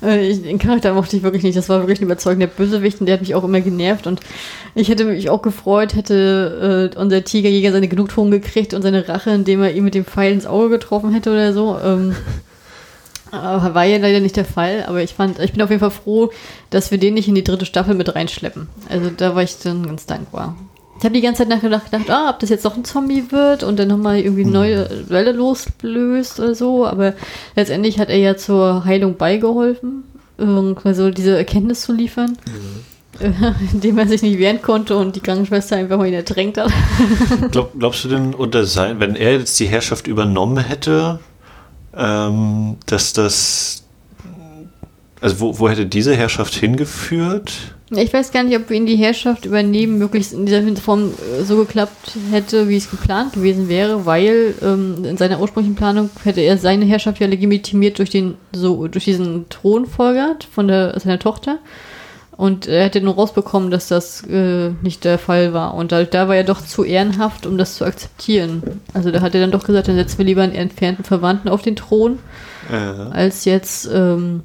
[0.03, 1.59] äh, ich, den Charakter mochte ich wirklich nicht.
[1.59, 4.07] Das war wirklich ein überzeugender Bösewicht und der hat mich auch immer genervt.
[4.07, 4.21] Und
[4.75, 9.31] ich hätte mich auch gefreut, hätte äh, unser Tigerjäger seine Genugtuung gekriegt und seine Rache,
[9.31, 11.79] indem er ihm mit dem Pfeil ins Auge getroffen hätte oder so.
[11.85, 12.17] Ähm,
[13.31, 14.85] war ja leider nicht der Fall.
[14.87, 16.31] Aber ich fand, ich bin auf jeden Fall froh,
[16.71, 18.69] dass wir den nicht in die dritte Staffel mit reinschleppen.
[18.89, 20.57] Also da war ich dann ganz dankbar.
[20.99, 23.63] Ich habe die ganze Zeit nachgedacht, gedacht, ah, ob das jetzt doch ein Zombie wird
[23.63, 26.87] und dann nochmal irgendwie eine neue Welle loslöst oder so.
[26.87, 27.15] Aber
[27.55, 30.03] letztendlich hat er ja zur Heilung beigeholfen,
[30.83, 32.37] also diese Erkenntnis zu liefern.
[32.47, 32.85] Mhm.
[33.73, 36.71] indem er sich nicht wehren konnte und die Krankenschwester einfach mal ihn ertränkt hat.
[37.51, 41.19] Glaub, glaubst du denn unter sein, wenn er jetzt die Herrschaft übernommen hätte,
[41.99, 43.83] ähm, dass das
[45.21, 47.53] also wo, wo hätte diese Herrschaft hingeführt?
[47.91, 51.57] Ich weiß gar nicht, ob ihn die Herrschaft übernehmen möglichst in dieser Form äh, so
[51.57, 56.59] geklappt hätte, wie es geplant gewesen wäre, weil ähm, in seiner ursprünglichen Planung hätte er
[56.59, 61.59] seine Herrschaft ja legitimiert durch den so durch diesen Thronfolger von der, seiner Tochter.
[62.39, 65.75] Und er hätte nur rausbekommen, dass das äh, nicht der Fall war.
[65.75, 68.81] Und da, da war er doch zu ehrenhaft, um das zu akzeptieren.
[68.95, 71.63] Also da hat er dann doch gesagt, dann setzen wir lieber einen entfernten Verwandten auf
[71.63, 72.21] den Thron,
[72.73, 73.09] ja.
[73.09, 74.45] als jetzt ähm,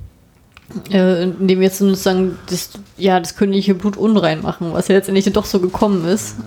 [0.91, 5.32] äh, indem wir jetzt sozusagen das, ja, das königliche Blut unrein machen, was ja letztendlich
[5.32, 6.38] doch so gekommen ist.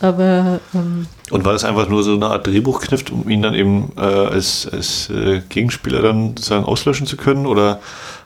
[0.00, 0.60] Aber.
[0.74, 4.00] Ähm, und war das einfach nur so eine Art Drehbuchkniff, um ihn dann eben äh,
[4.00, 7.46] als, als äh, Gegenspieler dann sozusagen auslöschen zu können?
[7.46, 7.80] Oder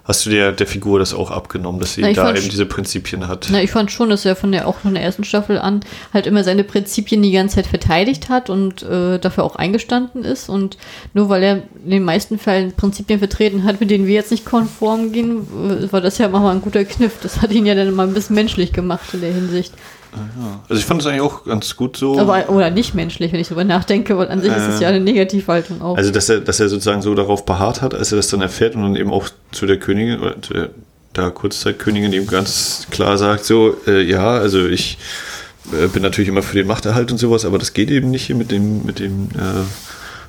[0.08, 3.28] hast du dir der Figur das auch abgenommen, dass sie na, da eben diese Prinzipien
[3.28, 3.48] hat?
[3.52, 5.80] Na, ich fand schon, dass er von der, auch von der ersten Staffel an
[6.14, 10.48] halt immer seine Prinzipien die ganze Zeit verteidigt hat und äh, dafür auch eingestanden ist.
[10.48, 10.78] Und
[11.12, 14.46] nur weil er in den meisten Fällen Prinzipien vertreten hat, mit denen wir jetzt nicht
[14.46, 17.18] konform gehen, äh, war das ja mal ein guter Kniff.
[17.22, 19.74] Das hat ihn ja dann mal ein bisschen menschlich gemacht in der Hinsicht.
[20.12, 20.60] Ja.
[20.68, 22.18] Also ich fand es eigentlich auch ganz gut so.
[22.18, 24.88] Aber, oder nicht menschlich, wenn ich darüber nachdenke, weil an sich äh, ist es ja
[24.88, 25.96] eine Negativhaltung auch.
[25.96, 28.74] Also dass er, dass er sozusagen so darauf beharrt hat, als er das dann erfährt
[28.74, 30.70] und dann eben auch zu der Königin oder zu der,
[31.16, 34.98] der Kurzzeitkönigin eben ganz klar sagt, so, äh, ja, also ich
[35.72, 38.36] äh, bin natürlich immer für den Machterhalt und sowas, aber das geht eben nicht hier
[38.36, 39.64] mit dem, mit dem äh,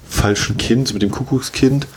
[0.07, 1.87] falschen Kind, mit dem Kuckuckskind.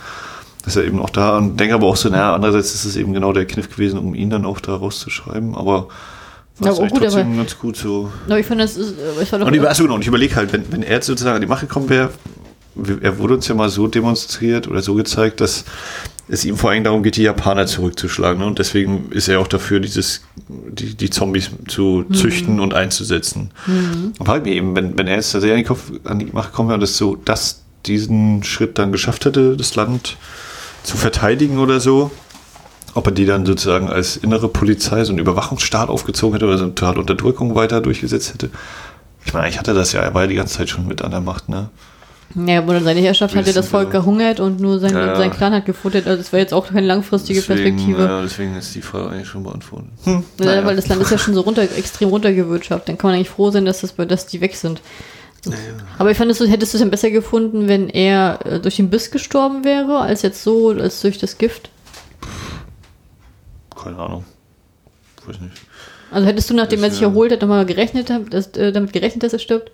[0.65, 3.13] Dass er eben auch da und denke aber auch so, naja, andererseits ist es eben
[3.13, 5.89] genau der Kniff gewesen, um ihn dann auch da rauszuschreiben, aber
[6.59, 8.13] was ja, oh, gut, trotzdem aber, ganz gut so.
[8.29, 8.95] No, ich finde, das ist.
[9.21, 11.49] Ich und ich, achso, und ich überlege halt, wenn, wenn er jetzt sozusagen an die
[11.49, 12.11] Macht gekommen wäre,
[13.01, 15.65] er wurde uns ja mal so demonstriert oder so gezeigt, dass
[16.29, 18.41] es ihm vor allem darum geht, die Japaner zurückzuschlagen.
[18.41, 18.47] Ne?
[18.47, 22.15] Und deswegen ist er auch dafür, dieses, die, die Zombies zu mhm.
[22.15, 23.51] züchten und einzusetzen.
[23.67, 24.13] Mhm.
[24.19, 26.53] Und halt mir eben, wenn, wenn er jetzt tatsächlich an die, Kopf, an die Macht
[26.53, 30.17] gekommen wäre und das so, dass diesen Schritt dann geschafft hätte, das Land
[30.83, 32.11] zu verteidigen oder so,
[32.95, 36.65] ob er die dann sozusagen als innere Polizei, so einen Überwachungsstaat aufgezogen hätte oder so
[36.65, 38.51] eine Tat Unterdrückung weiter durchgesetzt hätte.
[39.25, 41.11] Ich meine, ich hatte das ja, er war ja die ganze Zeit schon mit an
[41.11, 41.71] der Macht, ne?
[42.35, 45.17] Ja, aber seine Herrschaft hat ja das Volk gehungert und nur sein, ja, ja.
[45.17, 46.07] sein Clan hat gefuttert.
[46.07, 48.03] Also das wäre jetzt auch keine langfristige deswegen, Perspektive.
[48.05, 49.91] Ja, deswegen ist die Frage eigentlich schon beantwortet.
[50.05, 50.65] Hm, ja, naja.
[50.65, 52.89] Weil das Land ist ja schon so runter, extrem runtergewirtschaftet.
[52.89, 54.81] Dann kann man eigentlich froh sein, dass, das, dass die weg sind.
[55.45, 55.59] Naja.
[55.99, 58.89] Aber ich fand, es, hättest du es dann besser gefunden, wenn er äh, durch den
[58.89, 61.69] Biss gestorben wäre, als jetzt so, als durch das Gift?
[63.83, 64.25] Keine Ahnung.
[65.27, 65.53] Weiß nicht.
[66.11, 69.33] Also hättest du, nachdem er sich erholt hat, nochmal gerechnet, dass, äh, damit gerechnet, dass
[69.33, 69.71] er stirbt?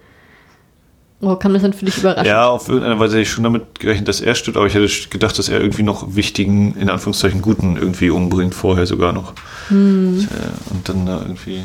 [1.21, 2.29] Oder kam das dann für dich überraschend?
[2.29, 5.09] Ja, auf irgendeine Weise hätte ich schon damit gerechnet, dass er stirbt, aber ich hätte
[5.09, 9.33] gedacht, dass er irgendwie noch wichtigen, in Anführungszeichen guten irgendwie umbringt, vorher sogar noch.
[9.69, 10.21] Hm.
[10.31, 11.65] Äh, Und dann da irgendwie.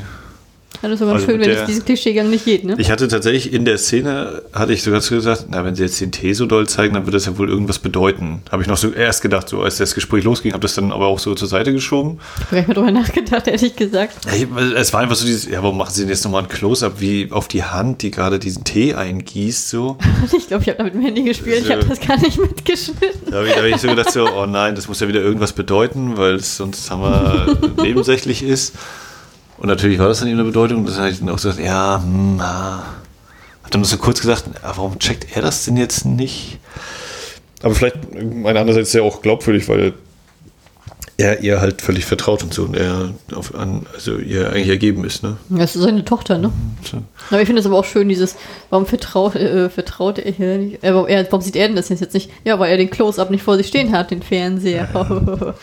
[0.84, 2.76] Ja, das ist aber Also schön, wenn der- es diesen Klischeegang nicht geht, ne?
[2.78, 6.02] Ich hatte tatsächlich in der Szene, hatte ich sogar zu gesagt, na, wenn sie jetzt
[6.02, 8.42] den Tee so doll zeigen, dann wird das ja wohl irgendwas bedeuten.
[8.52, 11.08] Habe ich noch so erst gedacht, so als das Gespräch losging, habe das dann aber
[11.08, 12.20] auch so zur Seite geschoben.
[12.20, 14.26] Ich habe gar nicht mehr drüber nachgedacht, ehrlich gesagt.
[14.26, 16.50] Ja, ich- Es war einfach so dieses, ja, warum machen sie denn jetzt nochmal ein
[16.50, 19.98] Close-Up wie auf die Hand, die gerade diesen Tee eingießt, so.
[20.38, 21.74] Ich glaube, ich habe da mit dem Handy gespielt, ich So.
[21.76, 23.32] habe das gar nicht mitgeschnitten.
[23.32, 25.54] Da habe ich, hab ich so gedacht, so, oh nein, das muss ja wieder irgendwas
[25.54, 28.74] bedeuten, weil es sonst haben wir nebensächlich ist.
[29.58, 30.86] Und natürlich war das dann eben eine Bedeutung.
[30.86, 32.84] Das habe ich dann auch gesagt, ja, hm, ah.
[33.64, 36.60] Hab dann so kurz gesagt, warum checkt er das denn jetzt nicht?
[37.62, 39.94] Aber vielleicht, meine andererseits ist er auch glaubwürdig, weil
[41.18, 45.06] er ihr halt völlig vertraut und so und er auf, an, also ihr eigentlich ergeben
[45.06, 45.38] ist, ne?
[45.50, 46.52] Das ist seine Tochter, ne?
[46.84, 46.98] So.
[47.30, 48.36] Aber ich finde es aber auch schön, dieses,
[48.70, 50.84] warum vertraut, äh, vertraut er hier nicht?
[50.84, 52.32] Äh, warum, er, warum sieht er denn das jetzt nicht?
[52.44, 54.90] Ja, weil er den Close-Up nicht vor sich stehen hat, den Fernseher.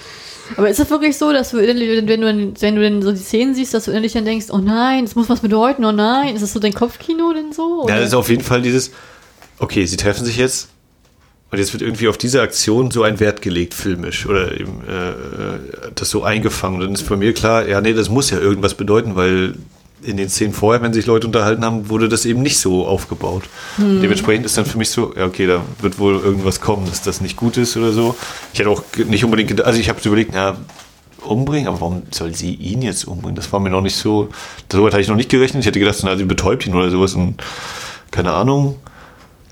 [0.56, 3.18] aber ist das wirklich so, dass du innerlich, wenn du, wenn du denn so die
[3.18, 6.34] Szenen siehst, dass du innerlich dann denkst, oh nein, das muss was bedeuten, oh nein,
[6.34, 7.80] ist das so dein Kopfkino denn so?
[7.80, 7.96] Ja, Oder?
[7.96, 8.90] das ist auf jeden Fall dieses,
[9.58, 10.68] okay, sie treffen sich jetzt
[11.50, 15.10] und jetzt wird irgendwie auf diese Aktion so ein Wert gelegt, filmisch oder eben äh,
[15.10, 15.58] äh,
[15.94, 16.80] das so eingefangen.
[16.80, 19.54] Dann ist bei mir klar, ja, nee, das muss ja irgendwas bedeuten, weil
[20.02, 23.42] in den Szenen vorher, wenn sich Leute unterhalten haben, wurde das eben nicht so aufgebaut.
[23.78, 27.20] Dementsprechend ist dann für mich so, ja, okay, da wird wohl irgendwas kommen, dass das
[27.20, 28.16] nicht gut ist oder so.
[28.52, 30.56] Ich hätte auch nicht unbedingt, gedacht- also ich habe überlegt, na,
[31.24, 33.36] umbringen, aber warum soll sie ihn jetzt umbringen?
[33.36, 34.30] Das war mir noch nicht so,
[34.72, 35.60] soweit hatte ich noch nicht gerechnet.
[35.62, 37.34] Ich hätte gedacht, na, sie betäubt ihn oder sowas und
[38.10, 38.76] keine Ahnung.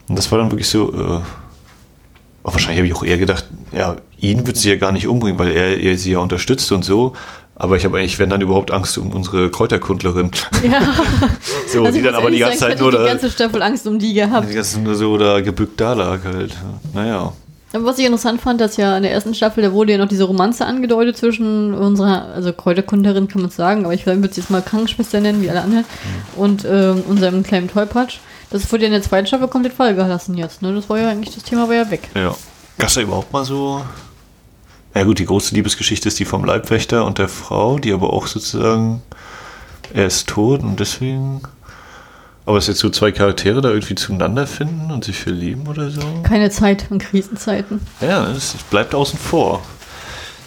[0.08, 1.20] Und das war dann wirklich so, äh,
[2.42, 5.50] wahrscheinlich habe ich auch eher gedacht, ja, ihn wird sie ja gar nicht umbringen, weil
[5.52, 7.12] er, er sie ja unterstützt und so.
[7.60, 10.30] Aber ich habe eigentlich, wenn dann überhaupt Angst um unsere Kräuterkundlerin.
[10.62, 10.80] ja.
[11.66, 13.86] So, Also die dann aber die ganze sagen, Zeit nur da, die ganze Staffel Angst
[13.86, 14.48] um die gehabt.
[14.48, 16.56] die ganze nur so da gebückt da lag halt.
[16.94, 17.32] Naja.
[17.74, 20.08] Aber was ich interessant fand, dass ja in der ersten Staffel, da wurde ja noch
[20.08, 24.50] diese Romanze angedeutet zwischen unserer, also Kräuterkunderin kann man sagen, aber ich würde sie jetzt
[24.50, 25.84] mal Krankenschwester nennen, wie alle anderen,
[26.36, 28.18] und ähm, unserem kleinen Tollpatsch.
[28.50, 30.74] Das wurde ja in der zweiten Staffel komplett fallen gelassen jetzt, ne?
[30.74, 32.08] Das war ja eigentlich, das Thema war ja weg.
[32.14, 32.34] Ja.
[32.78, 33.82] Gab es da überhaupt mal so.
[34.98, 38.26] Ja, gut, die große Liebesgeschichte ist die vom Leibwächter und der Frau, die aber auch
[38.26, 39.00] sozusagen.
[39.94, 41.40] Er ist tot und deswegen.
[42.44, 46.00] Aber dass jetzt so zwei Charaktere da irgendwie zueinander finden und sich verlieben oder so.
[46.24, 47.80] Keine Zeit in Krisenzeiten.
[48.00, 49.62] Ja, das bleibt außen vor.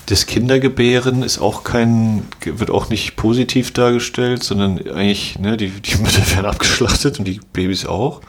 [0.08, 5.96] Das Kindergebären ist auch kein, wird auch nicht positiv dargestellt, sondern eigentlich, ne, die, die
[5.96, 8.20] Mütter werden abgeschlachtet und die Babys auch.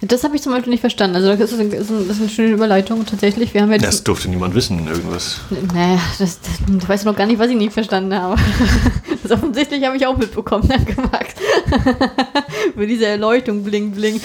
[0.00, 1.16] Das habe ich zum Beispiel nicht verstanden.
[1.16, 3.54] Also das ist, ein, ist, ein, das ist eine schöne Überleitung tatsächlich.
[3.54, 5.40] Wir haben ja Das durfte niemand wissen, irgendwas.
[5.72, 8.36] Naja, das, das, du weißt noch gar nicht, was ich nicht verstanden habe.
[9.24, 11.32] Das offensichtlich habe ich auch mitbekommen, danke Max.
[12.74, 14.20] Für diese Erleuchtung, bling, bling.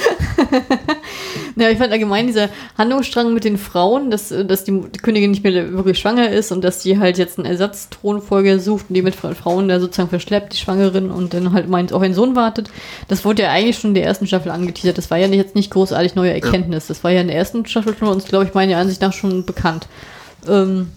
[1.55, 5.41] ja, ich fand allgemein dieser Handlungsstrang mit den Frauen, dass, dass die, die Königin nicht
[5.41, 9.15] mehr wirklich schwanger ist und dass die halt jetzt einen Ersatzthronfolger sucht und die mit
[9.15, 12.69] Frauen da sozusagen verschleppt, die Schwangerin, und dann halt meint, auf einen Sohn wartet.
[13.07, 14.97] Das wurde ja eigentlich schon in der ersten Staffel angeteasert.
[14.97, 16.87] Das war ja jetzt nicht großartig neue Erkenntnis.
[16.87, 19.45] Das war ja in der ersten Staffel schon uns, glaube ich, meiner Ansicht nach schon
[19.45, 19.87] bekannt.
[20.47, 20.87] Ähm,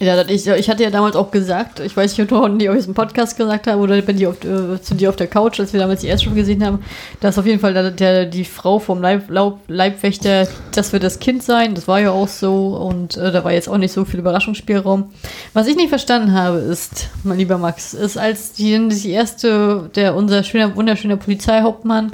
[0.00, 2.94] ja, ich, ich hatte ja damals auch gesagt, ich weiß nicht, ob ich aus dem
[2.94, 5.80] Podcast gesagt habe oder bei dir auf, äh, zu dir auf der Couch, als wir
[5.80, 6.82] damals die erste Staffel gesehen haben,
[7.20, 11.18] dass auf jeden Fall der, der, die Frau vom Leib, Laub, Leibwächter, das wird das
[11.18, 11.74] Kind sein.
[11.74, 15.10] Das war ja auch so und äh, da war jetzt auch nicht so viel Überraschungsspielraum.
[15.52, 20.14] Was ich nicht verstanden habe, ist, mein lieber Max, ist, als die, die erste, der
[20.14, 22.12] unser schöner, wunderschöner Polizeihauptmann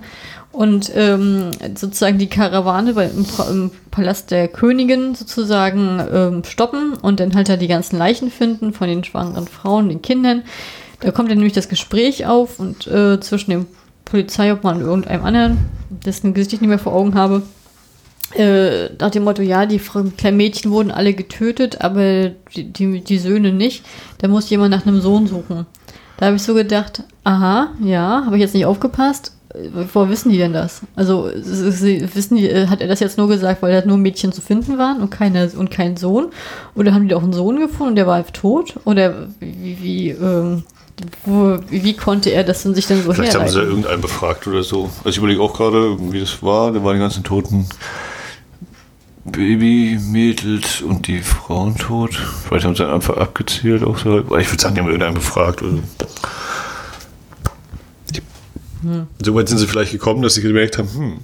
[0.57, 7.35] und ähm, sozusagen die Karawane im, im Palast der Königin sozusagen ähm, stoppen und dann
[7.35, 10.45] halt da die ganzen Leichen finden von den schwangeren Frauen, den Kindern.
[11.01, 13.67] Da kommt dann nämlich das Gespräch auf und äh, zwischen dem
[14.07, 15.59] Polizeiobmann und irgendeinem anderen,
[15.91, 17.43] dessen Gesicht ich nicht mehr vor Augen habe.
[18.35, 19.79] Äh, nach dem Motto, ja, die
[20.17, 23.85] kleinen Mädchen wurden alle getötet, aber die, die, die Söhne nicht.
[24.19, 25.67] Da muss jemand nach einem Sohn suchen.
[26.17, 29.36] Da habe ich so gedacht, aha, ja, habe ich jetzt nicht aufgepasst.
[29.93, 30.83] Woher wissen die denn das?
[30.95, 34.33] Also sie, wissen die, äh, hat er das jetzt nur gesagt, weil da nur Mädchen
[34.33, 36.27] zu finden waren und keine und kein Sohn?
[36.75, 38.75] Oder haben die auch einen Sohn gefunden und der war tot?
[38.85, 40.65] Oder wie, wie, ähm,
[41.25, 43.71] wo, wie, konnte er das denn sich denn so Vielleicht haben sie herleiten?
[43.71, 44.91] irgendeinen befragt oder so.
[44.99, 46.73] Also ich überlege auch gerade, wie das war.
[46.73, 47.67] Da waren die ganzen toten
[49.25, 52.15] Baby, Mädels und die Frauen tot.
[52.47, 53.83] Vielleicht haben sie dann einfach abgezählt.
[53.83, 54.19] Auch so.
[54.19, 55.63] Ich würde sagen, die haben irgendeinen befragt.
[55.63, 55.83] Oder so.
[58.83, 59.07] Hm.
[59.23, 61.19] Soweit sind sie vielleicht gekommen, dass sie gemerkt haben, hm,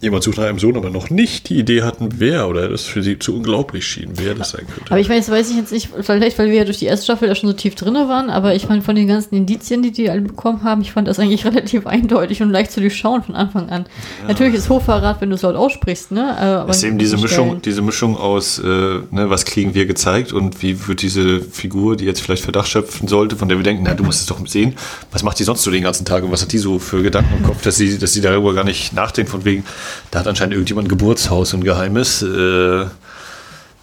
[0.00, 3.02] jemand sucht nach einem Sohn, aber noch nicht die Idee hatten, wer oder das für
[3.02, 4.90] sie zu unglaublich schien, wer das sein könnte.
[4.90, 7.28] Aber ich weiß, weiß ich jetzt nicht, vielleicht weil wir ja durch die erste Staffel
[7.28, 10.10] ja schon so tief drin waren, aber ich fand von den ganzen Indizien, die die
[10.10, 13.68] alle bekommen haben, ich fand das eigentlich relativ eindeutig und leicht zu durchschauen von Anfang
[13.70, 13.86] an.
[14.22, 14.28] Ja.
[14.28, 16.36] Natürlich ist Hochverrat, wenn du es laut aussprichst, ne?
[16.38, 20.32] Äh, aber ist eben diese Mischung, diese Mischung aus, äh, ne, was kriegen wir gezeigt
[20.32, 23.84] und wie wird diese Figur, die jetzt vielleicht Verdacht schöpfen sollte, von der wir denken,
[23.86, 24.74] na, du musst es doch sehen,
[25.10, 27.38] was macht die sonst so den ganzen Tag und was hat die so für Gedanken
[27.38, 29.64] im Kopf, dass sie, dass sie darüber gar nicht nachdenkt, von wegen,
[30.10, 32.22] da hat anscheinend irgendjemand ein Geburtshaus und Geheimes.
[32.22, 32.86] Äh,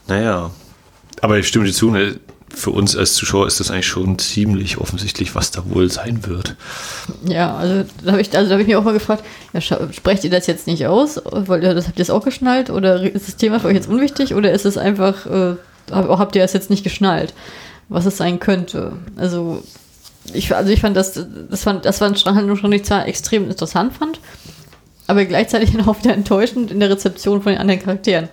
[0.08, 0.52] naja.
[1.22, 2.20] Aber ich stimme dir zu, ne,
[2.54, 6.56] für uns als Zuschauer ist das eigentlich schon ziemlich offensichtlich, was da wohl sein wird.
[7.26, 10.30] Ja, also da habe ich, also hab ich mich auch mal gefragt, ja, sprecht ihr
[10.30, 11.20] das jetzt nicht aus?
[11.26, 12.70] Weil das habt ihr jetzt auch geschnallt?
[12.70, 14.36] Oder ist das Thema für euch jetzt unwichtig?
[14.36, 15.56] Oder ist es einfach, äh,
[15.92, 17.34] habt ihr es jetzt nicht geschnallt,
[17.90, 18.94] was es sein könnte?
[19.18, 19.64] Also
[20.32, 23.50] ich, also ich fand das, das fand, das war ein Strang, schon ich zwar extrem
[23.50, 24.20] interessant fand,
[25.08, 28.26] aber gleichzeitig auch wieder enttäuschend in der Rezeption von den anderen Charakteren.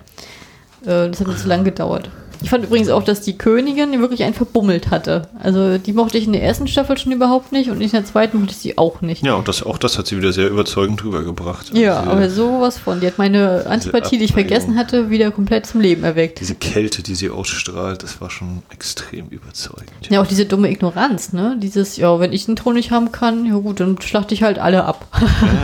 [0.83, 2.09] Äh, das hat mir zu lange gedauert.
[2.41, 5.23] Ich fand übrigens auch, dass die Königin wirklich einen verbummelt hatte.
[5.39, 8.39] Also die mochte ich in der ersten Staffel schon überhaupt nicht und in der zweiten
[8.39, 9.23] mochte ich sie auch nicht.
[9.23, 11.75] Ja, und das, auch das hat sie wieder sehr überzeugend rübergebracht.
[11.77, 12.99] Ja, also aber sowas von.
[12.99, 16.39] Die hat meine Antipathie, die ich vergessen hatte, wieder komplett zum Leben erweckt.
[16.39, 19.91] Diese Kälte, die sie ausstrahlt, das war schon extrem überzeugend.
[20.09, 21.57] Ja, auch diese dumme Ignoranz, ne?
[21.61, 24.59] Dieses, ja, wenn ich den Thron nicht haben kann, ja gut, dann schlachte ich halt
[24.59, 25.05] alle ab.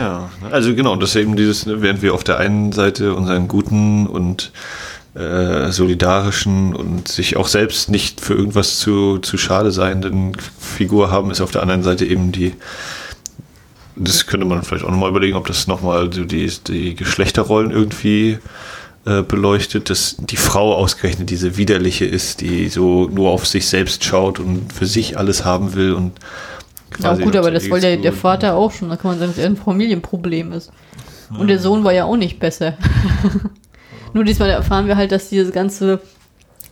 [0.00, 0.30] ja.
[0.50, 4.06] Also genau, das ist eben dieses, ne, während wir auf der einen Seite unseren guten
[4.06, 4.52] und
[5.18, 11.32] äh, solidarischen und sich auch selbst nicht für irgendwas zu, zu schade seienden Figur haben,
[11.32, 12.54] ist auf der anderen Seite eben die,
[13.96, 18.38] das könnte man vielleicht auch nochmal überlegen, ob das nochmal so die, die Geschlechterrollen irgendwie
[19.06, 24.04] äh, beleuchtet, dass die Frau ausgerechnet diese widerliche ist, die so nur auf sich selbst
[24.04, 26.12] schaut und für sich alles haben will und
[27.00, 29.38] ja gut, aber das wollte ja der Vater auch schon, da kann man sagen, dass
[29.38, 30.70] er ein Familienproblem ist.
[31.38, 32.78] Und der Sohn war ja auch nicht besser.
[34.12, 36.00] Nur diesmal erfahren wir halt, dass diese ganze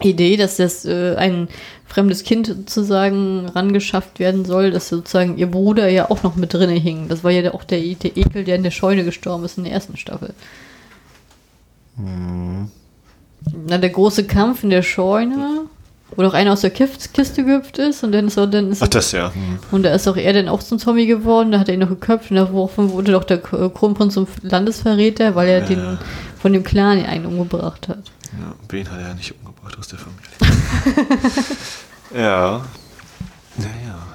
[0.03, 1.49] Idee, dass das äh, ein
[1.87, 6.75] fremdes Kind sozusagen rangeschafft werden soll, dass sozusagen ihr Bruder ja auch noch mit drinne
[6.75, 7.09] hing.
[7.09, 9.73] Das war ja auch der, der Ekel, der in der Scheune gestorben ist in der
[9.73, 10.35] ersten Staffel.
[11.97, 12.71] Mhm.
[13.69, 15.63] Na, der große Kampf in der Scheune,
[16.15, 18.89] wo doch einer aus der Kiste gehüpft ist und dann ist er dann ist Ach,
[18.89, 19.29] das ja.
[19.35, 19.59] Mhm.
[19.71, 21.89] Und da ist auch er dann auch zum Zombie geworden, da hat er ihn noch
[21.89, 25.67] geköpft und da wurde doch der Kronprinz zum Landesverräter, weil er ja.
[25.67, 25.99] den
[26.39, 28.11] von dem Clan einen umgebracht hat.
[28.33, 30.27] Ja, wen hat er ja nicht umgebracht aus der Familie?
[32.15, 32.65] ja.
[33.57, 34.07] Naja.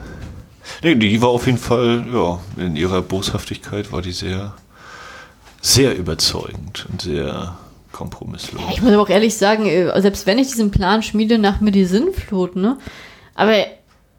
[0.84, 4.54] Nee, die war auf jeden Fall, ja, in ihrer Boshaftigkeit war die sehr,
[5.62, 7.58] sehr überzeugend und sehr
[7.92, 8.62] kompromisslos.
[8.72, 11.72] Ich muss aber auch ehrlich sagen, äh, selbst wenn ich diesen Plan schmiede, nach mir
[11.72, 12.78] die Sinnflut, ne?
[13.36, 13.54] Aber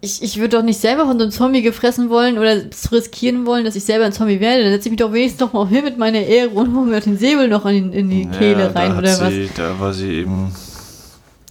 [0.05, 2.57] ich, ich würde doch nicht selber von so einem Zombie gefressen wollen oder
[2.91, 4.65] riskieren wollen, dass ich selber ein Zombie werde.
[4.65, 7.01] Dann setze ich mich doch wenigstens noch mal hin mit meiner Ehre und hole mir
[7.01, 9.55] den Säbel noch in, in die Kehle ja, rein oder sie, was.
[9.55, 10.53] Da war sie eben.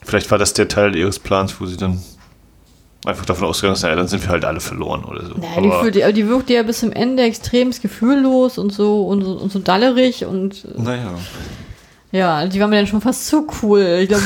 [0.04, 2.02] Vielleicht war das der Teil ihres Plans, wo sie dann
[3.06, 5.36] einfach davon ausgegangen ist, naja, dann sind wir halt alle verloren oder so.
[5.36, 9.24] Naja, aber die, die, die wirkte ja bis zum Ende extrem gefühllos und so und
[9.24, 10.78] so, und so dallerig und.
[10.78, 11.14] Naja.
[12.12, 14.00] Ja, die war mir dann schon fast zu cool.
[14.02, 14.24] Ich glaube,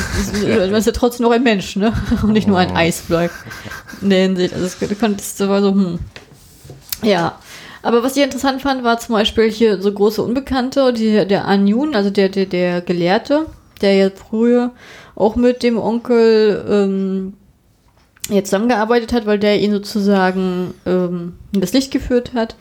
[0.70, 1.92] man ist ja trotzdem noch ein Mensch, ne?
[2.22, 2.76] Und nicht nur ein oh.
[2.76, 3.30] Eisblock.
[4.02, 4.54] In der Hinsicht.
[4.54, 5.98] Also, das, war so, hm.
[7.02, 7.38] Ja.
[7.82, 11.94] Aber was ich interessant fand, war zum Beispiel hier so große Unbekannte, die, der Anyun,
[11.94, 13.46] also der, der, der Gelehrte,
[13.80, 14.72] der ja früher
[15.14, 17.34] auch mit dem Onkel ähm,
[18.28, 22.56] jetzt zusammengearbeitet hat, weil der ihn sozusagen ähm, in das Licht geführt hat.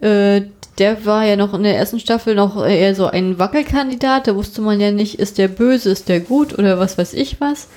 [0.00, 0.42] Äh,
[0.78, 4.26] der war ja noch in der ersten Staffel noch eher so ein Wackelkandidat.
[4.26, 7.40] Da wusste man ja nicht, ist der böse, ist der gut oder was weiß ich
[7.40, 7.68] was.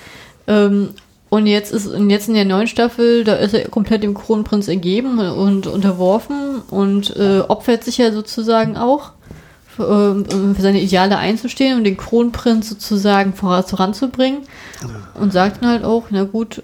[0.48, 0.90] Ähm,
[1.30, 4.68] und jetzt ist und jetzt in der neuen Staffel, da ist er komplett dem Kronprinz
[4.68, 9.12] ergeben und unterworfen und äh, opfert sich ja sozusagen auch
[9.68, 14.40] für, äh, für seine Ideale einzustehen und den Kronprinz sozusagen voranzubringen.
[15.14, 16.64] Und sagt dann halt auch, na gut,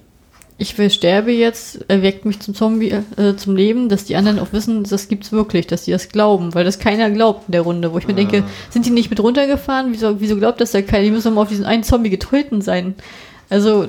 [0.58, 4.84] ich sterbe jetzt, erweckt mich zum Zombie, äh, zum Leben, dass die anderen auch wissen,
[4.84, 7.98] das gibt's wirklich, dass die das glauben, weil das keiner glaubt in der Runde, wo
[7.98, 8.18] ich mir ah.
[8.18, 9.92] denke, sind die nicht mit runtergefahren?
[9.92, 11.04] Wieso, wieso glaubt das da keiner?
[11.04, 12.96] Die müssen doch mal auf diesen einen Zombie getreten sein.
[13.50, 13.88] Also,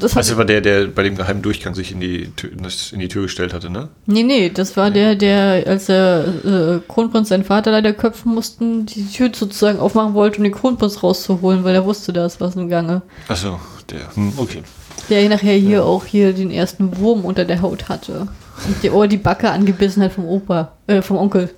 [0.00, 2.50] das also war der, der bei dem geheimen Durchgang sich in die, Tür,
[2.92, 3.88] in die Tür gestellt hatte, ne?
[4.06, 8.86] Nee, nee, das war der, der, als der äh, Kronprinz seinen Vater leider köpfen mussten,
[8.86, 12.56] die Tür sozusagen aufmachen wollte, um den Kronprinz rauszuholen, weil er wusste, da ist was
[12.56, 13.02] im Gange.
[13.28, 13.60] Achso,
[13.90, 14.62] der, hm, okay.
[15.08, 15.82] Der nachher hier ja.
[15.82, 18.28] auch hier den ersten Wurm unter der Haut hatte.
[18.66, 21.50] Und die Ohr die Backe angebissen hat vom Opa, äh, vom Onkel.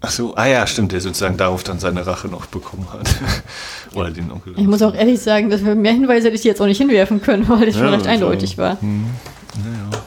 [0.00, 3.08] Ach so, ah ja, stimmt, der sozusagen darauf dann seine Rache noch bekommen hat.
[3.94, 4.54] Oder den Onkel.
[4.56, 7.20] Ich muss auch ehrlich sagen, dass wir mehr Hinweise hätte ich jetzt auch nicht hinwerfen
[7.20, 8.80] können, weil es ja, schon recht also, eindeutig war.
[8.80, 9.06] Hm,
[9.64, 10.02] naja.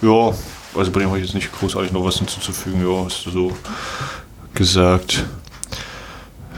[0.00, 0.34] Ja,
[0.78, 2.80] also bei dem habe ich jetzt nicht großartig noch was hinzuzufügen.
[2.82, 3.52] Ja, hast du so
[4.54, 5.24] gesagt.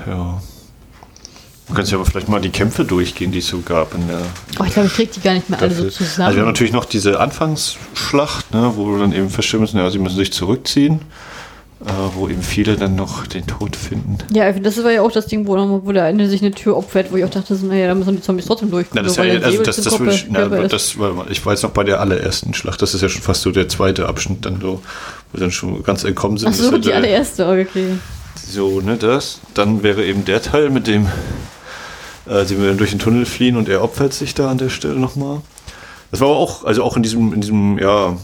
[0.06, 0.40] Ja.
[1.68, 4.20] Du kannst ja aber vielleicht mal die Kämpfe durchgehen, die es so gab in der.
[4.60, 6.26] Oh, ich glaube, ich kriege die gar nicht mehr alle so zusammen.
[6.26, 9.90] Also wir haben natürlich noch diese Anfangsschlacht, ne, wo du dann eben feststellen müssen, ja,
[9.90, 11.00] sie müssen sich zurückziehen.
[11.84, 14.16] Äh, wo eben viele dann noch den Tod finden.
[14.32, 17.12] Ja, das war ja auch das Ding, wo, wo der Ende sich eine Tür opfert,
[17.12, 19.04] wo ich auch dachte, so, naja, da müssen die Zombies trotzdem durchkommen.
[19.04, 20.96] Ja, das, ja, also das, das ich, na, das,
[21.28, 23.68] ich war jetzt noch bei der allerersten Schlacht, das ist ja schon fast so der
[23.68, 24.80] zweite Abschnitt dann so,
[25.32, 26.48] wo dann schon ganz entkommen sind.
[26.48, 27.98] Ach so, die allererste, okay.
[28.48, 29.40] So, ne, das.
[29.52, 31.06] Dann wäre eben der Teil, mit dem
[32.28, 34.98] äh, sie werden durch den Tunnel fliehen und er opfert sich da an der Stelle
[34.98, 35.40] nochmal.
[36.10, 38.16] Das war aber auch, also auch in diesem, in diesem, ja,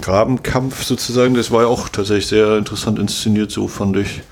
[0.00, 4.22] Grabenkampf sozusagen, das war ja auch tatsächlich sehr interessant inszeniert, so fand ich.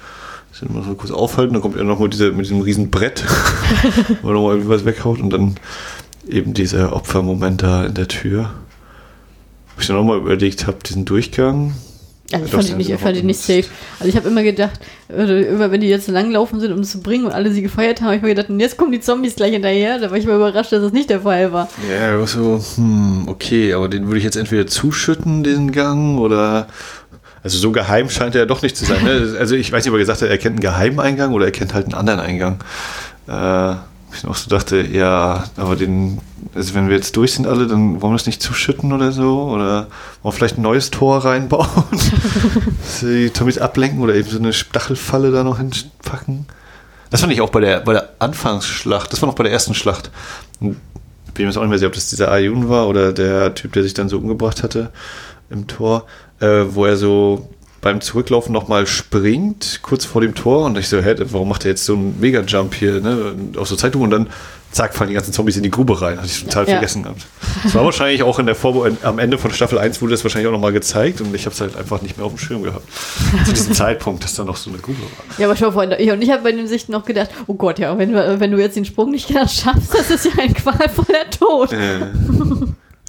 [0.50, 3.24] Das mal so kurz aufhalten, dann kommt er nochmal diese, mit diesem riesen Brett,
[4.22, 5.54] wo er nochmal was weghaut und dann
[6.28, 8.50] eben dieser Opfermoment da in der Tür.
[9.74, 11.74] Wo ich dann nochmal überlegt habe, diesen Durchgang,
[12.32, 13.64] also ich fand ihn nicht, fand ihn nicht safe.
[13.98, 17.26] Also ich habe immer gedacht, immer wenn die jetzt langlaufen sind, um es zu bringen
[17.26, 19.98] und alle sie gefeiert haben, habe ich mir gedacht, jetzt kommen die Zombies gleich hinterher.
[19.98, 21.68] Da war ich mal überrascht, dass das nicht der Fall war.
[21.90, 26.68] Ja, so, hm, okay, aber den würde ich jetzt entweder zuschütten, den Gang, oder
[27.42, 29.02] also so geheim scheint er ja doch nicht zu sein.
[29.02, 29.36] Ne?
[29.38, 31.52] Also ich weiß nicht, ob er gesagt hat, er kennt einen geheimen Eingang oder er
[31.52, 32.58] kennt halt einen anderen Eingang.
[33.26, 33.76] Äh,
[34.14, 36.20] ich auch so dachte, ja, aber den,
[36.54, 39.44] also wenn wir jetzt durch sind alle, dann wollen wir das nicht zuschütten oder so?
[39.44, 39.88] Oder
[40.22, 41.68] wollen wir vielleicht ein neues Tor reinbauen?
[43.02, 46.46] die Tommys ablenken oder eben so eine Stachelfalle da noch hinpacken?
[47.10, 49.74] Das fand ich auch bei der, bei der Anfangsschlacht, das war noch bei der ersten
[49.74, 50.10] Schlacht.
[50.60, 50.68] Ich
[51.34, 53.72] bin mir jetzt auch nicht mehr sicher, ob das dieser Ayun war oder der Typ,
[53.72, 54.90] der sich dann so umgebracht hatte
[55.50, 56.06] im Tor,
[56.40, 57.48] äh, wo er so
[57.80, 60.66] beim Zurücklaufen nochmal springt, kurz vor dem Tor.
[60.66, 63.34] Und ich so, hä, warum macht er jetzt so einen Mega-Jump hier, ne?
[63.56, 64.28] Auf so Zeitung und dann
[64.70, 66.18] zack, fallen die ganzen Zombies in die Grube rein.
[66.18, 66.72] Hatte ich total ja.
[66.72, 67.26] vergessen gehabt.
[67.64, 70.48] Das war wahrscheinlich auch in der Vorbe am Ende von Staffel 1 wurde das wahrscheinlich
[70.48, 72.86] auch nochmal gezeigt und ich habe es halt einfach nicht mehr auf dem Schirm gehabt.
[73.46, 75.38] Zu diesem Zeitpunkt, dass da noch so eine Grube war.
[75.38, 77.78] Ja, aber schau, Freunde, ich und ich habe bei den Sichten noch gedacht, oh Gott,
[77.78, 81.72] ja, wenn, wenn du jetzt den Sprung nicht schaffst, das ist ja ein qualvoller Tod.
[81.72, 82.06] Äh.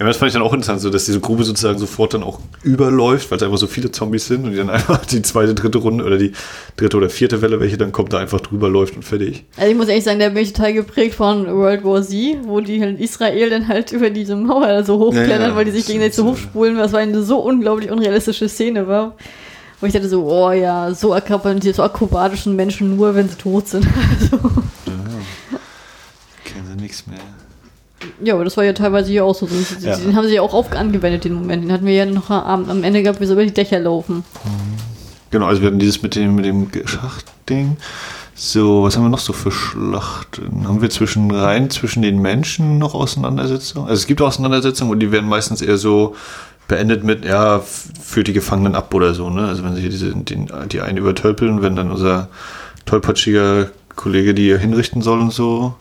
[0.02, 2.40] Ja, das fand ich dann auch interessant, so dass diese Grube sozusagen sofort dann auch
[2.64, 5.78] überläuft, weil es einfach so viele Zombies sind und die dann einfach die zweite, dritte
[5.78, 6.32] Runde oder die
[6.76, 9.44] dritte oder vierte Welle, welche dann kommt, da einfach drüber läuft und fertig.
[9.56, 12.60] Also ich muss ehrlich sagen, da bin ich total geprägt von World War Z, wo
[12.60, 15.56] die in Israel dann halt über diese Mauer so hochklettern, ja, ja.
[15.56, 19.14] weil die sich gegenseitig so hochspulen, was eine so unglaublich unrealistische Szene war.
[19.80, 23.86] Wo ich dachte so, oh ja, so, so akrobatischen Menschen nur, wenn sie tot sind.
[24.20, 24.36] Also.
[24.86, 25.58] Ja,
[26.44, 27.18] kennen sie nichts mehr.
[28.22, 29.46] Ja, aber das war ja teilweise hier auch so.
[29.46, 29.96] Den, ja.
[29.96, 31.64] den haben sie ja auch oft angewendet, den Moment.
[31.64, 34.24] Den hatten wir ja noch am, am Ende gehabt, wie sie über die Dächer laufen.
[35.30, 37.76] Genau, also wir hatten dieses mit dem, mit dem Schachtding.
[38.34, 40.66] So, was haben wir noch so für Schlachten?
[40.66, 43.88] Haben wir zwischen rein zwischen den Menschen noch Auseinandersetzungen?
[43.88, 46.16] Also es gibt Auseinandersetzungen und die werden meistens eher so
[46.68, 49.46] beendet mit, ja, führt die Gefangenen ab oder so, ne?
[49.46, 52.28] Also wenn sie diese, den, die einen übertölpeln, wenn dann unser
[52.86, 55.74] tollpatschiger Kollege die hinrichten soll und so,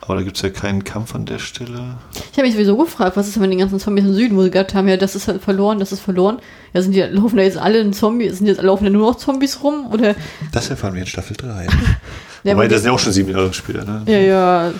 [0.00, 1.98] aber da gibt es ja keinen Kampf an der Stelle.
[2.32, 4.42] Ich habe mich sowieso gefragt, was ist denn mit den ganzen Zombies im Süden, wo
[4.42, 6.38] sie gesagt haben, ja, das ist halt verloren, das ist verloren.
[6.72, 9.18] Ja, sind die, laufen da jetzt alle in Zombies, sind jetzt laufen da nur noch
[9.18, 9.92] Zombies rum?
[9.92, 10.14] Oder?
[10.52, 11.66] Das erfahren wir in Staffel 3.
[12.44, 14.02] ja, Wobei, das sind ja auch schon sieben Jahre später, ne?
[14.06, 14.72] Ja, ja.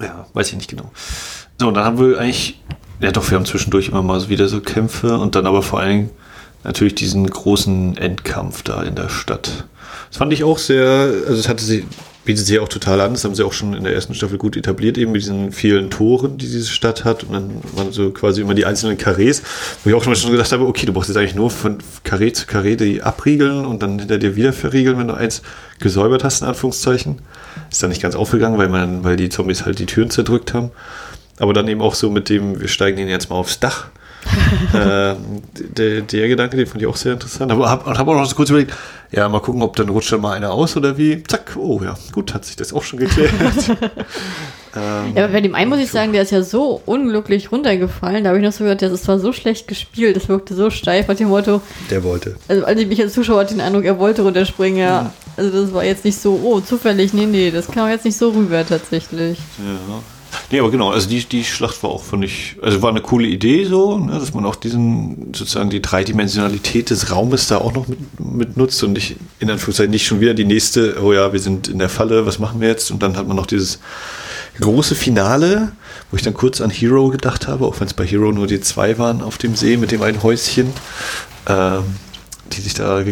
[0.00, 0.90] Ja, weiß ich nicht genau.
[1.60, 2.60] So, und dann haben wir eigentlich,
[3.00, 5.80] ja doch, wir haben zwischendurch immer mal so wieder so Kämpfe und dann aber vor
[5.80, 6.10] allem
[6.64, 9.66] natürlich diesen großen Endkampf da in der Stadt.
[10.08, 11.84] Das fand ich auch sehr, also es hatte sie
[12.24, 13.12] bietet sich auch total an.
[13.12, 15.90] Das haben sie auch schon in der ersten Staffel gut etabliert, eben mit diesen vielen
[15.90, 17.24] Toren, die diese Stadt hat.
[17.24, 19.42] Und dann waren so quasi immer die einzelnen Karrees,
[19.82, 22.46] wo ich auch schon gedacht habe, okay, du brauchst jetzt eigentlich nur von Karree zu
[22.46, 25.42] Karree die abriegeln und dann hinter dir wieder verriegeln, wenn du eins
[25.80, 27.20] gesäubert hast, in Anführungszeichen.
[27.70, 30.70] Ist dann nicht ganz aufgegangen, weil, man, weil die Zombies halt die Türen zerdrückt haben.
[31.38, 33.88] Aber dann eben auch so mit dem, wir steigen den jetzt mal aufs Dach
[34.72, 35.14] äh,
[35.76, 37.52] der, der, Gedanke, den fand ich auch sehr interessant.
[37.52, 38.72] Aber habe hab auch noch so kurz überlegt,
[39.12, 41.22] ja, mal gucken, ob dann rutscht dann mal einer aus oder wie.
[41.22, 43.32] Zack, oh ja, gut, hat sich das auch schon geklärt.
[44.76, 48.24] ähm, ja, aber bei dem einen muss ich sagen, der ist ja so unglücklich runtergefallen.
[48.24, 51.08] Da habe ich noch so gehört, das war so schlecht gespielt, das wirkte so steif
[51.08, 51.60] mit dem Motto.
[51.90, 52.36] Der wollte.
[52.48, 55.02] Also, als ich mich als Zuschauer hatte den Eindruck, er wollte runterspringen, ja.
[55.02, 55.10] Mhm.
[55.36, 58.30] Also, das war jetzt nicht so, oh, zufällig, nee, nee, das kam jetzt nicht so
[58.30, 59.38] rüber tatsächlich.
[59.58, 60.02] Ja.
[60.54, 63.26] Nee, aber genau, also die, die Schlacht war auch, fand ich, also war eine coole
[63.26, 67.88] Idee so, ne, dass man auch diesen, sozusagen die Dreidimensionalität des Raumes da auch noch
[67.88, 71.40] mit, mit nutzt und nicht, in Anführungszeichen, nicht schon wieder die nächste, oh ja, wir
[71.40, 72.92] sind in der Falle, was machen wir jetzt?
[72.92, 73.80] Und dann hat man noch dieses
[74.60, 75.72] große Finale,
[76.12, 78.60] wo ich dann kurz an Hero gedacht habe, auch wenn es bei Hero nur die
[78.60, 80.72] zwei waren auf dem See mit dem einen Häuschen.
[81.48, 81.82] Ähm,
[82.52, 83.02] die sich da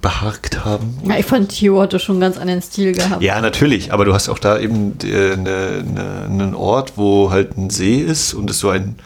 [0.00, 0.98] beharkt haben.
[1.06, 3.22] Ja, ich fand Hero hatte schon ganz anderen Stil gehabt.
[3.22, 7.56] Ja, natürlich, aber du hast auch da eben äh, ne, ne, einen Ort, wo halt
[7.56, 8.96] ein See ist und es so ein,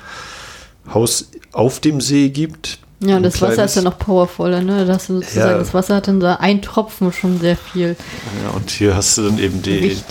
[0.92, 2.78] Haus auf dem See gibt.
[3.00, 4.84] Ja, und das Wasser kleines- ist ja noch powervoller, ne?
[4.86, 5.58] Da hast du sozusagen, Ja.
[5.58, 7.94] das Wasser hat dann da ein Tropfen schon sehr viel
[8.42, 10.04] Ja, und hier hast du dann eben die Gewicht.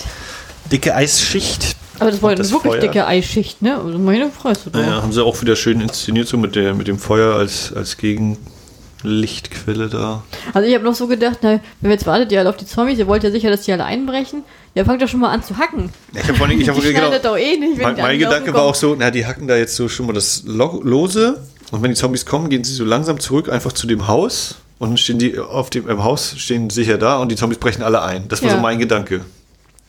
[0.72, 1.76] dicke Eisschicht.
[2.00, 2.80] Aber das war ja eine das wirklich Feuer.
[2.80, 3.76] dicke Eisschicht, ne?
[3.78, 4.80] Also meine freust du doch.
[4.80, 7.96] Naja, haben sie auch wieder schön inszeniert, so mit, der, mit dem Feuer als, als
[7.96, 10.22] Gegenlichtquelle da.
[10.54, 12.98] Also ich habe noch so gedacht, na, wenn jetzt wartet ihr halt auf die Zombies,
[12.98, 14.42] ihr wollt ja sicher, dass die alle einbrechen.
[14.74, 15.90] Ja, fangt doch schon mal an zu hacken.
[16.12, 18.52] Ja, ich habe vorhin, ich hab, die genau, doch eh nicht, wenn mein, mein Gedanke
[18.54, 21.82] war auch so, na, die hacken da jetzt so schon mal das Lo Lose und
[21.82, 24.96] wenn die Zombies kommen, gehen sie so langsam zurück einfach zu dem Haus und dann
[24.96, 28.28] stehen die auf dem im Haus stehen sicher da und die Zombies brechen alle ein.
[28.28, 28.56] Das war Ja.
[28.56, 29.22] so mein Gedanke.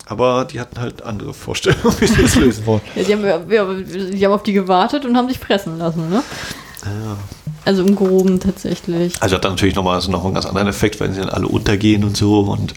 [0.09, 2.81] Aber die hatten halt andere Vorstellungen, wie sie das lösen wollen.
[2.95, 6.23] Ja, die, haben, ja, die haben auf die gewartet und haben sich fressen lassen, ne?
[6.83, 7.17] Ja.
[7.65, 9.21] Also im Groben tatsächlich.
[9.21, 11.47] Also hat dann natürlich nochmal so noch einen ganz anderen Effekt, wenn sie dann alle
[11.47, 12.73] untergehen und so und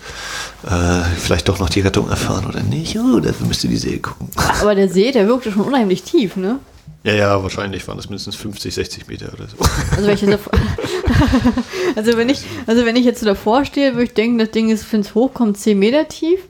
[0.66, 2.98] äh, vielleicht doch noch die Rettung erfahren oder nicht.
[2.98, 4.28] Oh, dafür müsst ihr die Serie gucken.
[4.60, 6.58] Aber der See, der wirkte schon unheimlich tief, ne?
[7.04, 9.56] Ja, ja, wahrscheinlich waren das mindestens 50, 60 Meter oder so.
[9.96, 10.52] Also wenn ich, jetzt davor,
[11.96, 14.68] also wenn ich, also wenn ich jetzt so davor stehe, würde ich denken, das Ding
[14.68, 16.40] ist, wenn es hochkommt, 10 Meter tief.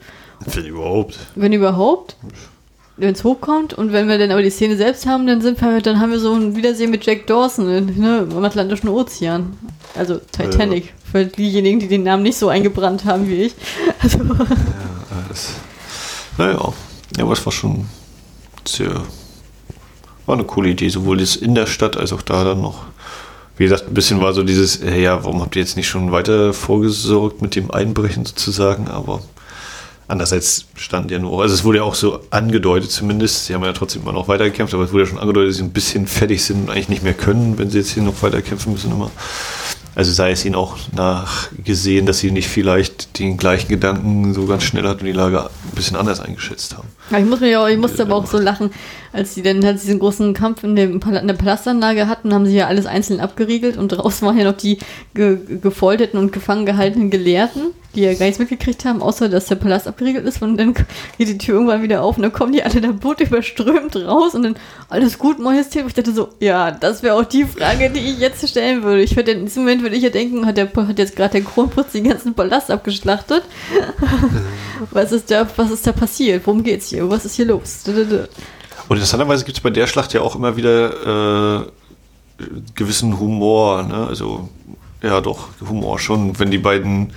[0.47, 1.18] Wenn überhaupt.
[1.34, 2.16] Wenn überhaupt.
[2.97, 5.80] Wenn es hochkommt und wenn wir dann aber die Szene selbst haben, dann sind wir,
[5.80, 9.57] dann haben wir so ein Wiedersehen mit Jack Dawson ne, im Atlantischen Ozean.
[9.95, 10.93] Also Titanic.
[11.11, 13.55] Für diejenigen, die den Namen nicht so eingebrannt haben wie ich.
[14.03, 15.51] Also, Ja, das,
[16.38, 16.72] naja,
[17.16, 17.86] ja, aber es war schon
[18.66, 19.03] sehr,
[20.26, 22.84] war eine coole Idee, sowohl das in der Stadt als auch da dann noch.
[23.57, 26.11] Wie gesagt, ein bisschen war so dieses, äh, ja, warum habt ihr jetzt nicht schon
[26.11, 29.22] weiter vorgesorgt mit dem Einbrechen sozusagen, aber
[30.13, 33.73] andererseits stand ja nur, also es wurde ja auch so angedeutet zumindest, sie haben ja
[33.73, 36.45] trotzdem immer noch weitergekämpft, aber es wurde ja schon angedeutet, dass sie ein bisschen fertig
[36.45, 39.11] sind und eigentlich nicht mehr können, wenn sie jetzt hier noch weiter kämpfen müssen immer.
[39.95, 44.63] Also sei es ihnen auch nachgesehen, dass sie nicht vielleicht den gleichen Gedanken so ganz
[44.63, 46.89] schnell hat und die Lage ein bisschen anders eingeschätzt haben.
[47.11, 48.71] Ja, ich muss mir ja, ich musste aber auch so lachen,
[49.13, 52.57] als sie dann halt diesen großen Kampf in, dem, in der Palastanlage hatten, haben sie
[52.57, 54.79] ja alles einzeln abgeriegelt und draußen waren ja noch die
[55.15, 59.57] ge gefolterten und gefangen gehaltenen Gelehrten, die ja gar nichts mitgekriegt haben, außer dass der
[59.57, 60.73] Palast abgeriegelt ist und dann
[61.19, 64.35] geht die Tür irgendwann wieder auf und dann kommen die alle da Boot überströmt raus
[64.35, 64.57] und dann
[64.89, 65.85] alles gut, Majestät.
[65.87, 69.03] Ich dachte so, ja, das wäre auch die Frage, die ich jetzt stellen würde.
[69.03, 71.43] Ich würde in diesem Moment würde ich ja denken, hat, der, hat jetzt gerade der
[71.43, 73.43] Kronprinz den ganzen Palast abgeschlachtet?
[74.91, 76.47] was ist da, was ist da passiert?
[76.47, 77.09] Worum geht's hier?
[77.11, 77.83] Was ist hier los?
[78.93, 84.07] Und interessanterweise gibt es bei der Schlacht ja auch immer wieder äh, gewissen Humor, ne?
[84.07, 84.51] Also,
[85.03, 87.14] ja doch, Humor schon, wenn die beiden,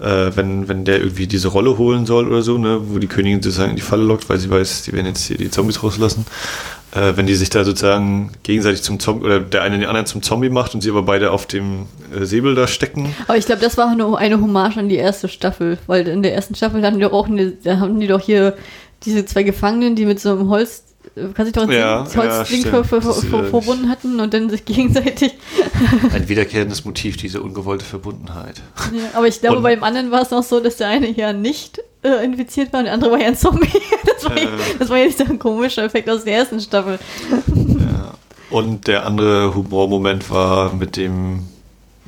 [0.00, 3.40] äh, wenn, wenn der irgendwie diese Rolle holen soll oder so, ne, wo die Königin
[3.40, 6.26] sozusagen in die Falle lockt, weil sie weiß, die werden jetzt hier die Zombies rauslassen.
[6.90, 10.20] Äh, wenn die sich da sozusagen gegenseitig zum Zombie oder der eine den anderen zum
[10.20, 13.14] Zombie macht und sie aber beide auf dem äh, Säbel da stecken.
[13.28, 16.34] Aber ich glaube, das war eine, eine Hommage an die erste Staffel, weil in der
[16.34, 18.56] ersten Staffel hatten die auch eine, da haben die doch hier
[19.04, 20.83] diese zwei Gefangenen, die mit so einem Holz,
[21.34, 22.74] kann sich doch Ja, das ja, Holzding stimmt.
[22.74, 25.34] ver, ver, Das ist, ver, äh, verbunden hatten und dann sich gegenseitig.
[26.12, 28.60] Ein wiederkehrendes Motiv, diese ungewollte Verbundenheit.
[28.92, 31.10] Ja, aber ich glaube, Und- bei dem anderen war es noch so, dass der eine
[31.10, 33.68] ja nicht äh, infiziert war und der andere war ja ein Zombie.
[34.14, 34.48] Das war, ja, Äh.
[34.78, 36.98] das war ja nicht so ein komischer Effekt aus der ersten Staffel.
[37.46, 38.14] Ja.
[38.50, 41.40] Und der andere Humormoment war mit dem,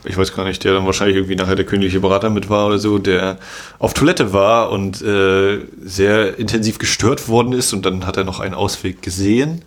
[0.07, 2.79] ich weiß gar nicht, der dann wahrscheinlich irgendwie nachher der königliche Berater mit war oder
[2.79, 3.39] so, der
[3.79, 8.41] auf Toilette war und äh, sehr intensiv gestört worden ist und dann hat er noch
[8.41, 9.63] einen Ausweg gesehen.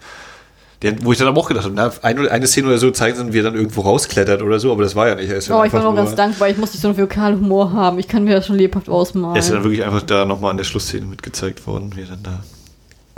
[0.81, 3.17] Der, wo ich dann aber auch gedacht habe, na, eine, eine Szene oder so zeigen
[3.17, 5.29] sie, wie er dann irgendwo rausklettert oder so, aber das war ja nicht.
[5.29, 6.47] Er ist ja Oh, ich war noch ganz dankbar.
[6.49, 7.99] Ich muss nicht so einen Vokalhumor haben.
[7.99, 9.35] Ich kann mir das schon lebhaft ausmalen.
[9.35, 12.07] Er ist ja dann wirklich einfach da nochmal an der Schlussszene mitgezeigt worden, wie er
[12.07, 12.43] dann da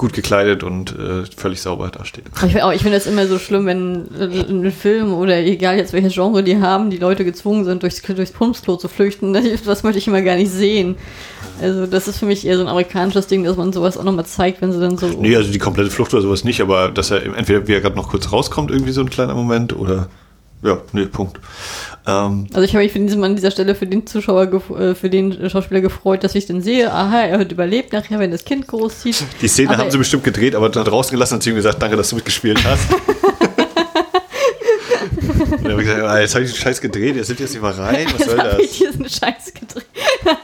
[0.01, 2.25] gut gekleidet und äh, völlig sauber dasteht.
[2.43, 6.41] Ich, ich finde das immer so schlimm, wenn ein Film oder egal jetzt welches Genre
[6.41, 9.31] die haben, die Leute gezwungen sind, durchs, durchs Pumpsklo zu flüchten.
[9.31, 10.95] Das, das möchte ich immer gar nicht sehen.
[11.61, 14.25] Also das ist für mich eher so ein amerikanisches Ding, dass man sowas auch nochmal
[14.25, 15.07] zeigt, wenn sie dann so...
[15.07, 17.95] Nee, also die komplette Flucht oder sowas nicht, aber dass er entweder wie er gerade
[17.95, 20.07] noch kurz rauskommt, irgendwie so ein kleiner Moment, oder
[20.63, 21.39] ja, nee, Punkt.
[22.07, 24.43] Ähm, Also ich habe mich für diesen an dieser Stelle für den Zuschauer,
[24.79, 28.31] äh, für den Schauspieler gefreut, dass ich dann sehe, aha, er hat überlebt nachher, wenn
[28.31, 29.23] das Kind großzieht.
[29.41, 31.81] die Szene Aber- haben sie bestimmt gedreht, aber da draußen gelassen und sie ihm gesagt,
[31.81, 32.91] danke, dass du mitgespielt hast.
[35.51, 37.53] und dann habe ich gesagt, ah, jetzt habe ich den Scheiß gedreht, jetzt sind jetzt
[37.53, 38.91] nicht mal rein, was soll Jetzt habe ich das?
[38.91, 39.85] diesen Scheiß gedreht.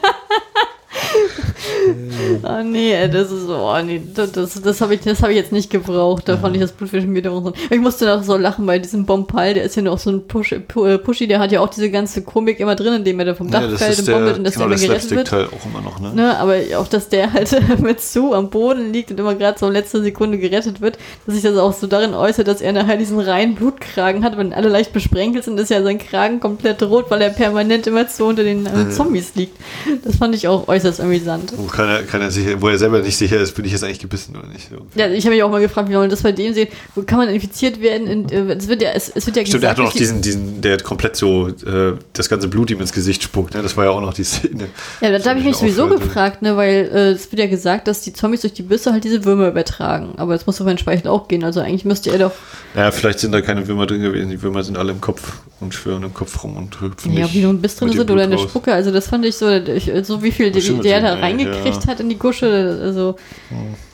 [2.42, 5.36] oh nee, das ist so, oh nee, das, das, das habe ich, das hab ich
[5.36, 6.28] jetzt nicht gebraucht.
[6.28, 7.52] Da fand ich das Blutfischen wieder so.
[7.70, 10.54] Ich musste noch so lachen bei diesem Bompal, der ist ja noch so ein Push,
[10.68, 13.50] Pu- Pushy, der hat ja auch diese ganze Komik immer drin, indem er da vom
[13.50, 15.28] Dach Ja, das fällt und der, bombelt und dass genau, der das immer gerettet wird.
[15.28, 16.12] Slapstick-Teil auch immer noch, ne?
[16.14, 17.50] Ne, aber auch, dass der halt
[17.82, 21.34] mit zu am Boden liegt und immer gerade so in letzter Sekunde gerettet wird, dass
[21.34, 24.68] sich das auch so darin äußert, dass er nachher diesen reinen Blutkragen hat, wenn alle
[24.68, 28.42] leicht besprenkelt sind, ist ja sein Kragen komplett rot, weil er permanent immer zu unter
[28.44, 29.56] den äh, Zombies liegt.
[30.04, 31.52] Das fand ich auch äußerst amüsant.
[31.58, 34.36] Wo keiner, keiner sicher, wo er selber nicht sicher ist, bin ich jetzt eigentlich gebissen
[34.36, 34.68] oder nicht.
[34.94, 36.68] Ja, ich habe mich auch mal gefragt, wie man das bei dem sieht.
[36.94, 38.30] Wo kann man infiziert werden?
[38.30, 40.22] Äh, es wird ja, es, es wird ja Stimmt, er hat gesagt, doch noch diesen,
[40.22, 43.54] diesen, der komplett so äh, das ganze Blut ihm ins Gesicht spuckt.
[43.54, 43.62] Ne?
[43.62, 44.68] Das war ja auch noch die Szene.
[45.00, 46.04] Ja, da habe ich mich sowieso aufgehört.
[46.04, 49.02] gefragt, ne, weil äh, es wird ja gesagt, dass die Zombies durch die Bisse halt
[49.02, 50.14] diese Würmer übertragen.
[50.16, 51.42] Aber das muss doch entsprechend auch gehen.
[51.42, 52.32] Also eigentlich müsste er doch.
[52.74, 54.30] Naja, vielleicht sind da keine Würmer drin gewesen.
[54.30, 57.40] Die Würmer sind alle im Kopf und schwören im Kopf rum und hüpfen Ja, wie
[57.40, 58.50] nur ein Biss drin sind oder in der Blut raus.
[58.50, 58.72] Spucke.
[58.72, 61.90] Also das fand ich so, ich, so wie viel der, der da natürlich, reingekriegt ja.
[61.90, 62.78] hat in die Gusche.
[62.82, 63.16] Also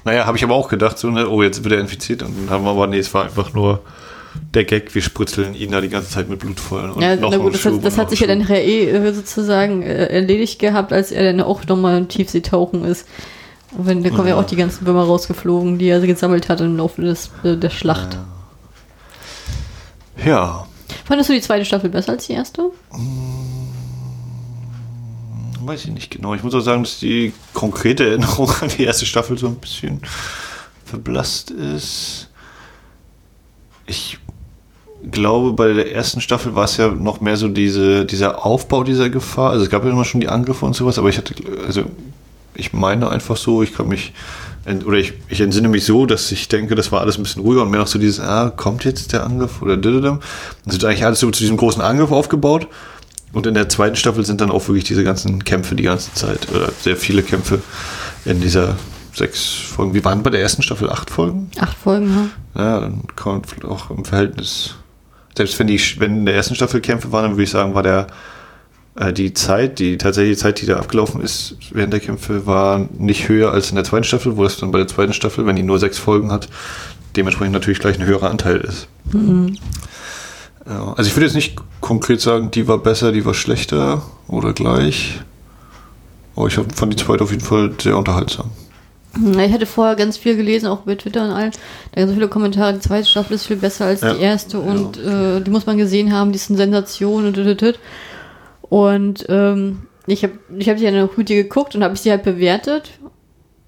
[0.05, 2.23] Naja, habe ich aber auch gedacht, so, ne, oh, jetzt wird er infiziert.
[2.23, 3.81] Und dann haben wir aber, nee, es war einfach nur
[4.53, 6.91] der Gag, wir spritzeln ihn da die ganze Zeit mit Blut voll.
[6.91, 9.83] Und ja, noch na gut, das, hat, das hat sich ja dann nachher eh sozusagen
[9.83, 13.07] äh, erledigt gehabt, als er dann auch nochmal im Tiefsee tauchen ist.
[13.77, 14.41] Und wenn, da kommen ja Ja.
[14.41, 18.15] auch die ganzen Würmer rausgeflogen, die er gesammelt hat im Laufe des, äh, der Schlacht.
[18.15, 20.27] Schub.
[20.27, 20.67] Ja,
[21.05, 22.71] Fandest du die zweite Staffel besser als die erste?
[25.67, 26.35] Weiß ich nicht genau.
[26.35, 30.01] Ich muss auch sagen, dass die konkrete Erinnerung an die erste Staffel so ein bisschen
[30.85, 32.29] verblasst ist.
[33.87, 34.19] Ich
[35.11, 39.11] glaube, bei der ersten Staffel war es ja noch mehr so diese, dieser Aufbau dieser
[39.11, 39.51] Gefahr.
[39.51, 41.35] Also es gab ja immer schon die Angriffe und sowas, aber ich hatte,
[41.67, 41.85] also
[42.55, 44.13] ich meine einfach so, ich kann mich,
[44.87, 47.63] oder ich, ich entsinne mich so, dass ich denke, das war alles ein bisschen ruhiger
[47.63, 50.21] und mehr noch so dieses, ah, kommt jetzt der Angriff oder dididum.
[50.67, 52.69] Es wird eigentlich alles so zu diesem großen Angriff aufgebaut.
[53.35, 56.49] Und in der zweiten Staffel sind dann auch wirklich diese ganzen Kämpfe die ganze Zeit,
[56.51, 57.61] oder sehr viele Kämpfe
[58.25, 58.77] in dieser
[59.13, 59.95] sechs Folgen.
[59.95, 61.51] Wie waren bei der ersten Staffel acht Folgen?
[61.59, 62.63] Acht Folgen, ja.
[62.63, 64.77] Ja, dann kommt auch im Verhältnis.
[65.37, 67.83] Selbst wenn die, wenn in der ersten Staffel Kämpfe waren, dann würde ich sagen, war
[67.83, 68.07] der
[68.97, 73.29] äh, die Zeit, die tatsächliche Zeit, die da abgelaufen ist während der Kämpfe, war nicht
[73.29, 75.63] höher als in der zweiten Staffel, wo es dann bei der zweiten Staffel, wenn die
[75.63, 76.49] nur sechs Folgen hat,
[77.17, 78.89] dementsprechend natürlich gleich ein höherer Anteil ist.
[80.67, 84.53] Ja, also ich würde jetzt nicht konkret sagen, die war besser, die war schlechter oder
[84.53, 85.21] gleich.
[86.37, 88.51] Aber ich fand die zweite auf jeden Fall sehr unterhaltsam.
[89.39, 91.53] Ich hatte vorher ganz viel gelesen, auch bei Twitter und allen.
[91.93, 92.75] Da ganz viele Kommentare.
[92.75, 94.13] Die zweite Staffel ist viel besser als Ja.
[94.15, 96.33] die erste und äh, die muss man gesehen haben.
[96.33, 97.79] Die ist eine Sensation und und, und.
[98.63, 102.11] Und ähm, ich habe ich hab sie dann noch dir geguckt und habe ich sie
[102.11, 102.91] halt bewertet.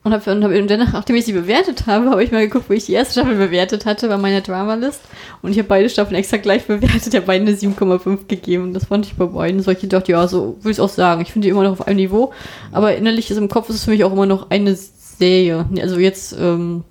[0.07, 2.71] Und, hab, und, hab, und danach, nachdem ich sie bewertet habe, habe ich mal geguckt,
[2.71, 5.01] wo ich die erste Staffel bewertet hatte bei meiner Drama-List.
[5.43, 8.63] Und ich habe beide Staffeln extra gleich bewertet, habe beiden eine 7,5 gegeben.
[8.63, 9.61] Und das fand ich bei beiden.
[9.63, 11.23] So, ich dachte, ja, so würde ich es auch sagen.
[11.23, 12.33] Ich finde die immer noch auf einem Niveau.
[12.71, 15.67] Aber innerlich ist im Kopf ist es für mich auch immer noch eine Serie.
[15.83, 16.85] Also jetzt, ähm,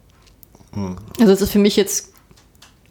[0.74, 0.97] Hm.
[1.22, 2.11] also es ist für mich jetzt,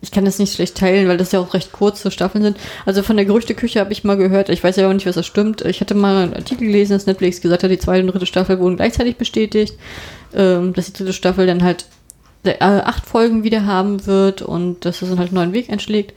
[0.05, 2.59] ich kann das nicht schlecht teilen, weil das ja auch recht kurze Staffeln sind.
[2.85, 5.27] Also von der Gerüchteküche habe ich mal gehört, ich weiß ja auch nicht, was das
[5.27, 5.63] stimmt.
[5.63, 8.59] Ich hatte mal einen Artikel gelesen, dass Netflix gesagt hat, die zweite und dritte Staffel
[8.61, 9.75] wurden gleichzeitig bestätigt,
[10.35, 11.87] ähm, dass die dritte Staffel dann halt
[12.45, 16.13] äh, acht Folgen wieder haben wird und dass es dann halt einen neuen Weg einschlägt.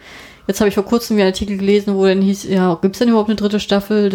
[0.47, 3.09] Jetzt habe ich vor kurzem einen Artikel gelesen, wo dann hieß, ja, gibt es denn
[3.09, 4.09] überhaupt eine dritte Staffel?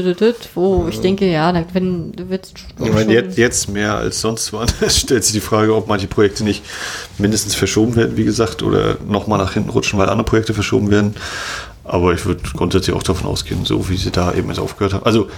[0.54, 2.48] Wo ich denke, ja, da- wenn wird
[2.82, 6.42] Ich meine, jetzt, jetzt mehr als sonst wann stellt sich die Frage, ob manche Projekte
[6.42, 6.64] nicht
[7.18, 11.14] mindestens verschoben werden, wie gesagt, oder nochmal nach hinten rutschen, weil andere Projekte verschoben werden.
[11.84, 15.04] Aber ich würde grundsätzlich auch davon ausgehen, so wie sie da eben jetzt aufgehört haben.
[15.04, 15.28] Also,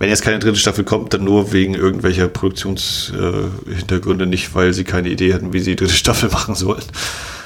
[0.00, 5.10] wenn jetzt keine dritte Staffel kommt, dann nur wegen irgendwelcher Produktionshintergründe, nicht weil sie keine
[5.10, 6.82] Idee hatten, wie sie die dritte Staffel machen sollen.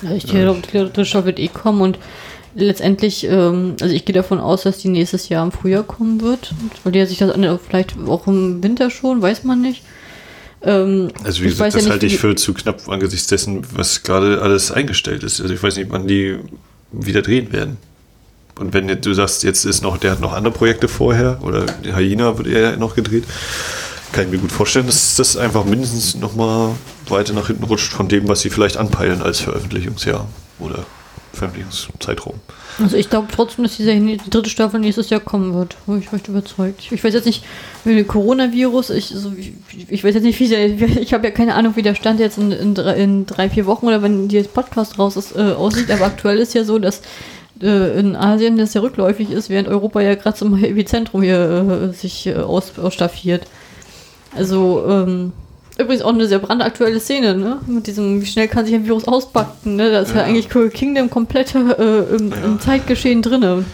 [0.03, 1.99] Ja, ich glaube, die dritte Staffel wird eh kommen und
[2.55, 6.53] letztendlich, ähm, also ich gehe davon aus, dass die nächstes Jahr im Frühjahr kommen wird.
[6.83, 9.83] Weil die ja sich das an, vielleicht auch im Winter schon, weiß man nicht.
[10.63, 13.63] Ähm, Also wie gesagt, weiß ja das nicht, halte ich für zu knapp angesichts dessen,
[13.75, 15.41] was gerade alles eingestellt ist.
[15.41, 16.39] Also ich weiß nicht, wann die
[16.93, 17.77] wieder drehen werden.
[18.59, 21.95] Und wenn du sagst, jetzt ist noch, der hat noch andere Projekte vorher, oder die
[21.95, 23.25] Hyena wird er ja noch gedreht,
[24.13, 26.71] kann ich mir gut vorstellen, dass das einfach mindestens nochmal
[27.09, 30.29] weiter nach hinten rutscht von dem, was sie vielleicht anpeilen als Veröffentlichungsjahr
[30.61, 30.87] oder
[31.35, 32.41] Veröffentlichungszeitraum.
[32.83, 35.77] Also ich glaube trotzdem, dass diese die dritte Staffel nächstes Jahr kommen wird.
[35.87, 36.91] Bin ich recht überzeugt.
[36.91, 37.45] Ich weiß jetzt nicht,
[37.85, 39.33] dem Coronavirus, ich, so,
[39.89, 40.67] ich, weiß jetzt nicht, wie der,
[41.01, 43.67] ich habe ja keine Ahnung, wie der Stand jetzt in, in, drei, in drei, vier
[43.67, 47.03] Wochen oder wenn der Podcast raus ist, äh, aussieht, aber aktuell ist ja so, dass
[47.63, 51.95] äh, in Asien das ja rückläufig ist, während Europa ja gerade zum Epizentrum hier äh,
[51.95, 53.47] sich äh, aus, ausstaffiert.
[54.37, 55.33] Also, ähm,
[55.79, 57.59] übrigens auch eine sehr brandaktuelle Szene, ne?
[57.67, 59.91] Mit diesem, wie schnell kann sich ein Virus ausbacken, ne?
[59.91, 60.25] Da ist ja, Ja.
[60.25, 62.37] eigentlich Cool Kingdom komplett äh, im, Ja.
[62.45, 63.65] im Zeitgeschehen drinne.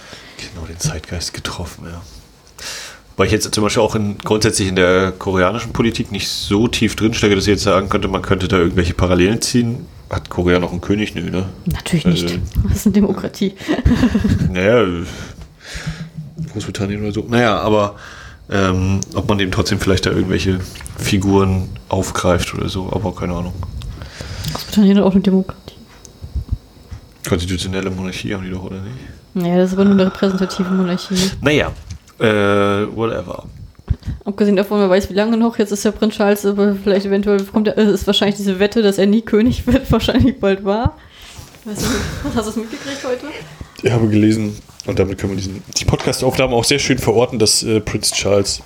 [0.55, 2.01] Genau, den Zeitgeist getroffen, ja.
[3.17, 6.97] Weil ich jetzt zum Beispiel auch in, grundsätzlich in der koreanischen Politik nicht so tief
[6.97, 9.85] drinstecke, dass ich jetzt sagen könnte, man könnte da irgendwelche Parallelen ziehen.
[10.09, 11.15] Hat Korea noch einen König?
[11.15, 11.45] Nö, ne?
[11.67, 12.23] Natürlich nicht.
[12.25, 12.37] Also-
[12.69, 13.55] das ist eine Demokratie.
[14.51, 14.87] Naja,
[16.53, 17.25] Großbritannien oder so.
[17.29, 17.97] Naja, aber
[18.51, 20.61] ähm, ob man eben trotzdem vielleicht da irgendwelche
[20.99, 23.55] Figuren aufgreift oder so, aber keine Ahnung.
[24.53, 25.75] Großbritannien hat auch eine Demokratie.
[27.29, 28.97] Konstitutionelle Monarchie haben die doch, oder nicht?
[29.35, 31.31] Naja, das ist aber nur eine repräsentative Monarchie.
[31.41, 31.71] Naja,
[32.19, 33.45] äh, whatever.
[34.25, 35.59] Abgesehen davon, wer weiß wie lange noch.
[35.59, 38.99] Jetzt ist der Prinz Charles, aber vielleicht eventuell kommt er, ist wahrscheinlich diese Wette, dass
[38.99, 40.97] er nie König wird, wahrscheinlich bald wahr.
[41.65, 41.87] Weißt du,
[42.25, 43.27] hast du das mitgekriegt heute?
[43.83, 44.57] Ich habe gelesen,
[44.87, 48.63] und damit können wir diesen, die Podcast-Aufnahmen auch sehr schön verorten, dass äh, Prinz Charles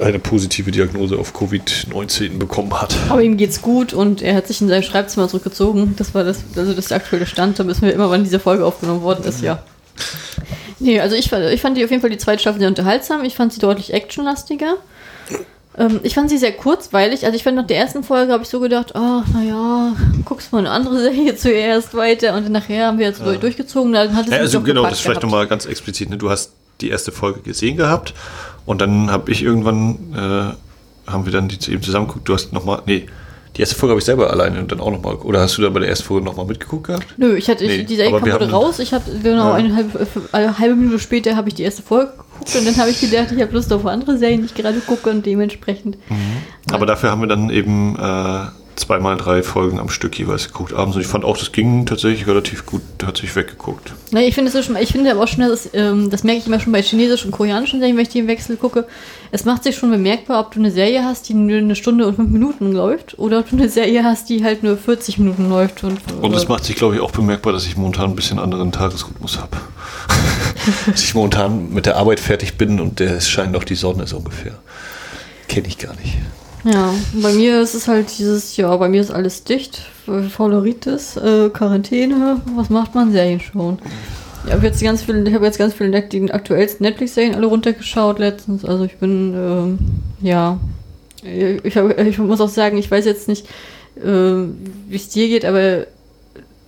[0.00, 2.94] eine positive Diagnose auf Covid-19 bekommen hat.
[3.10, 5.94] Aber ihm geht's gut und er hat sich in sein Schreibzimmer zurückgezogen.
[5.98, 7.58] Das war das, also das aktuelle Stand.
[7.58, 9.62] Da wissen wir immer, wann diese Folge aufgenommen worden ist, ja.
[10.78, 13.24] Nee, also ich, fand- ich fand die auf jeden Fall die zweite Staffel sehr unterhaltsam.
[13.24, 14.76] Ich fand sie deutlich actionlastiger.
[15.78, 17.24] Ähm, ich fand sie sehr kurzweilig.
[17.24, 19.92] Also ich fand nach der ersten Folge habe ich so gedacht, ach, naja,
[20.24, 23.92] guckst mal eine andere Serie zuerst weiter und nachher haben wir jetzt so durchgezogen.
[23.92, 25.24] Dann hat es Ja, also genau, das vielleicht gehabt.
[25.24, 26.10] nochmal ganz explizit.
[26.10, 26.16] Ne?
[26.18, 28.14] Du hast die erste Folge gesehen gehabt
[28.66, 30.54] und dann habe ich irgendwann,
[31.06, 32.28] äh, haben wir dann die zu- eben zusammen geguckt.
[32.28, 33.06] Du hast nochmal, nee,
[33.56, 35.68] die erste Folge habe ich selber alleine und dann auch nochmal, oder hast du da
[35.70, 37.06] bei der ersten Folge nochmal mitgeguckt gehabt?
[37.16, 38.78] Nö, ich hatte, Nee, ich, die Serie aber kam wir heute haben- raus.
[38.78, 39.54] Ich habe genau Ja.
[39.54, 42.76] eine, halbe, äh, eine halbe Minute später habe ich die erste Folge geguckt und dann
[42.76, 45.96] habe ich gedacht, ich habe Lust auf andere Serien, die ich gerade gucke und dementsprechend.
[46.72, 48.44] Aber dafür haben wir dann eben äh,
[48.80, 50.96] zweimal drei Folgen am Stück jeweils geguckt abends.
[50.96, 53.92] Und ich fand auch, das ging tatsächlich relativ gut, hat sich weggeguckt.
[54.10, 56.40] Na, ich finde es so schon, ich finde aber auch schon, dass ähm, das merke
[56.40, 58.86] ich immer schon bei chinesischen und koreanischen Serien, wenn ich die im Wechsel gucke.
[59.30, 62.16] Es macht sich schon bemerkbar, ob du eine Serie hast, die nur eine Stunde und
[62.16, 65.84] fünf Minuten läuft, oder ob du eine Serie hast, die halt nur 40 Minuten läuft.
[65.84, 68.72] Und, Und es macht sich, glaube ich, auch bemerkbar, dass ich momentan ein bisschen anderen
[68.72, 69.56] Tagesrhythmus habe.
[70.86, 74.18] dass ich momentan mit der Arbeit fertig bin und es scheint noch die Sonne so
[74.18, 74.58] ungefähr.
[75.48, 76.16] Kenne ich gar nicht.
[76.64, 79.80] Ja, bei mir ist es halt dieses, ja, bei mir ist alles dicht,
[80.30, 83.12] Fauleritis, äh, Quarantäne, was macht man?
[83.12, 83.78] Serien schauen.
[84.46, 87.46] Ich habe jetzt ganz viele, ich habe jetzt ganz viele Net die aktuellsten Netflix-Serien alle
[87.46, 88.64] runtergeschaut letztens.
[88.64, 89.78] Also ich bin, ähm,
[90.20, 90.58] ja,
[91.22, 93.46] ich, hab, ich muss auch sagen, ich weiß jetzt nicht,
[93.96, 94.02] äh,
[94.88, 95.86] wie es dir geht, aber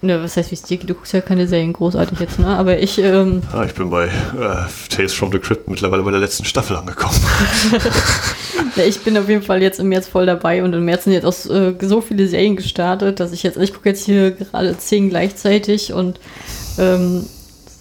[0.03, 0.90] ne, was heißt, wie es dir geht?
[0.90, 2.49] Du guckst ja keine Serien großartig jetzt, ne?
[2.49, 6.20] Aber ich, ähm, Ah, ich bin bei äh, Tales from the Crypt mittlerweile bei der
[6.20, 7.18] letzten Staffel angekommen.
[8.76, 11.12] Ja, ich bin auf jeden Fall jetzt im März voll dabei und im März sind
[11.12, 14.76] jetzt auch äh, so viele Serien gestartet, dass ich jetzt, ich gucke jetzt hier gerade
[14.78, 16.18] zehn gleichzeitig und
[16.78, 17.26] ähm,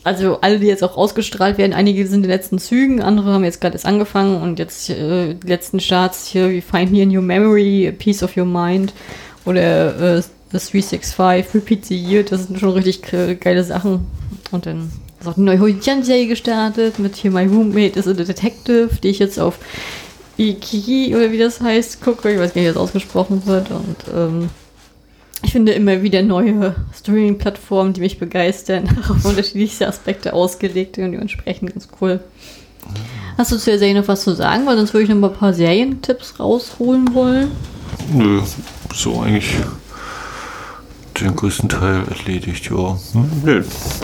[0.04, 3.44] also alle, die jetzt auch ausgestrahlt werden, einige sind in den letzten Zügen, andere haben
[3.44, 7.16] jetzt gerade erst angefangen und jetzt äh, die letzten Starts hier wie Find Me in
[7.16, 8.94] Your Memory, A Piece of Your Mind
[9.46, 10.22] oder äh,
[10.52, 13.04] The 365, Repeat the Year, das sind schon richtig
[13.40, 14.06] geile Sachen.
[14.52, 18.90] Und dann ist auch die neue Hojian-Serie gestartet mit hier My Roommate is a Detective,
[19.02, 19.60] die ich jetzt auf
[20.42, 22.32] Iki oder wie das heißt, gucke.
[22.32, 23.70] Ich weiß gar nicht, wie das ausgesprochen wird.
[23.70, 24.50] Und ähm,
[25.44, 31.74] ich finde immer wieder neue Streaming-Plattformen, die mich begeistern, auf unterschiedlichste Aspekte ausgelegt und dementsprechend
[31.74, 32.20] ganz cool.
[33.38, 34.66] Hast du zu der Serie noch was zu sagen?
[34.66, 37.52] Weil sonst würde ich noch mal ein paar Serientipps rausholen wollen.
[38.12, 38.42] Nö,
[38.94, 39.56] so eigentlich
[41.20, 42.98] den größten Teil erledigt, ja.
[43.14, 43.64] Hm, Nö,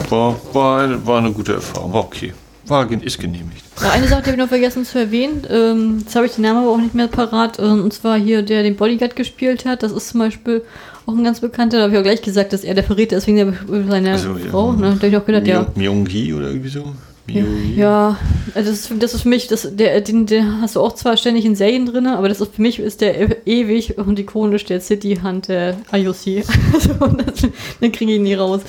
[0.09, 2.33] war, war, war eine gute Erfahrung, war okay.
[2.67, 3.63] War, ist genehmigt.
[3.81, 5.45] Ja, eine Sache, die habe ich noch vergessen zu erwähnen.
[5.49, 7.59] Ähm, jetzt habe ich den Namen aber auch nicht mehr parat.
[7.59, 9.83] Ähm, und zwar hier, der den Bodyguard gespielt hat.
[9.83, 10.63] Das ist zum Beispiel
[11.05, 11.77] auch ein ganz bekannter.
[11.77, 13.53] Da habe ich auch gleich gesagt, dass er der Verräter ist wegen der,
[13.89, 14.49] seiner Also, ja.
[14.49, 14.73] Frau.
[14.73, 14.81] Ne?
[14.81, 15.67] Da habe ich auch gedacht, ja.
[15.75, 16.93] Myung-Gi oder irgendwie so?
[17.29, 18.17] Ja,
[18.55, 21.17] also das, ist, das ist für mich, das, der, den, den hast du auch zwar
[21.17, 24.63] ständig in Serien drin, aber das ist für mich ist der e- ewig und ikonisch
[24.65, 26.43] der City Hunter Ayoshi.
[26.73, 27.47] Also, das,
[27.81, 28.61] den kriege ich nie raus.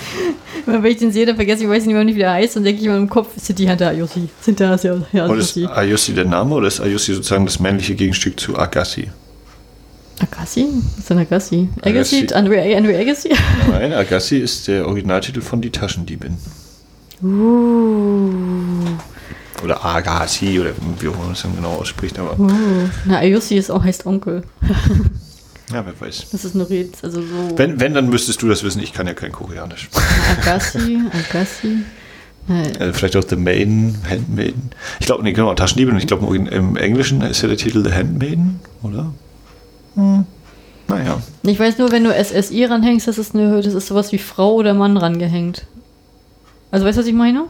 [0.66, 2.64] Wenn ich den sehe, dann vergesse ich, weiß ich nicht mehr, wie der heißt, dann
[2.64, 4.28] denke ich immer im Kopf, City Hunter Ayoshi.
[4.40, 5.56] Sind da ja, ja Und ist.
[5.56, 9.09] Ayushi der Name oder ist Ayushi sozusagen das männliche Gegenstück zu Agassi?
[10.20, 10.66] Agassi?
[10.66, 11.68] Was ist denn Agassi?
[11.82, 12.18] Agassi.
[12.18, 12.34] Agassi?
[12.34, 13.30] Andre, Andre Agassi?
[13.70, 16.36] Nein, Agassi ist der Originaltitel von Die Taschendiebin.
[17.22, 18.96] Uh,
[19.64, 22.48] Oder Agassi oder wie auch immer man das dann genau ausspricht, aber uh.
[23.04, 24.42] Na, Ayoshi ist auch heißt Onkel.
[25.72, 26.30] ja, wer weiß.
[26.30, 27.56] Das ist nur Red, also so.
[27.56, 29.88] Wenn, wenn, dann müsstest du das wissen, ich kann ja kein Koreanisch.
[30.40, 31.78] Agassi, Agassi.
[32.48, 34.70] Äh, vielleicht auch The Maiden, Handmaiden.
[35.00, 35.94] Ich glaube, nee, genau, Taschendiebin.
[35.94, 39.12] Und ich glaube, im, im Englischen ist ja der Titel The Handmaiden, oder?
[39.96, 40.24] Hm.
[40.88, 41.20] Naja.
[41.42, 44.54] Ich weiß nur, wenn du SSI ranhängst, das ist, eine, das ist sowas wie Frau
[44.54, 45.66] oder Mann rangehängt.
[46.70, 47.44] Also weißt du, was ich meine?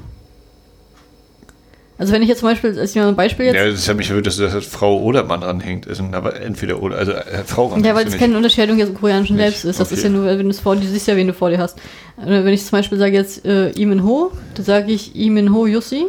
[2.00, 3.56] Also wenn ich jetzt zum Beispiel, als ich mal ein Beispiel jetzt...
[3.56, 5.88] Ja, das hat mich verwirrt, dass das Frau oder Mann ranhängt.
[5.88, 7.86] Also, aber entweder oder, also äh, Frau ranhängt.
[7.86, 9.44] Ja, weil ist es keine Unterscheidung jetzt im Koreanischen Nicht?
[9.46, 9.80] selbst ist.
[9.80, 10.12] Das ist Okay.
[10.12, 11.76] ja nur, wenn du es vor dir siehst, ja, wen du vor dir hast.
[12.24, 15.66] Äh, Wenn ich zum Beispiel sage jetzt äh, Imin Ho, dann sage ich Imin Ho
[15.66, 16.06] Yoshi.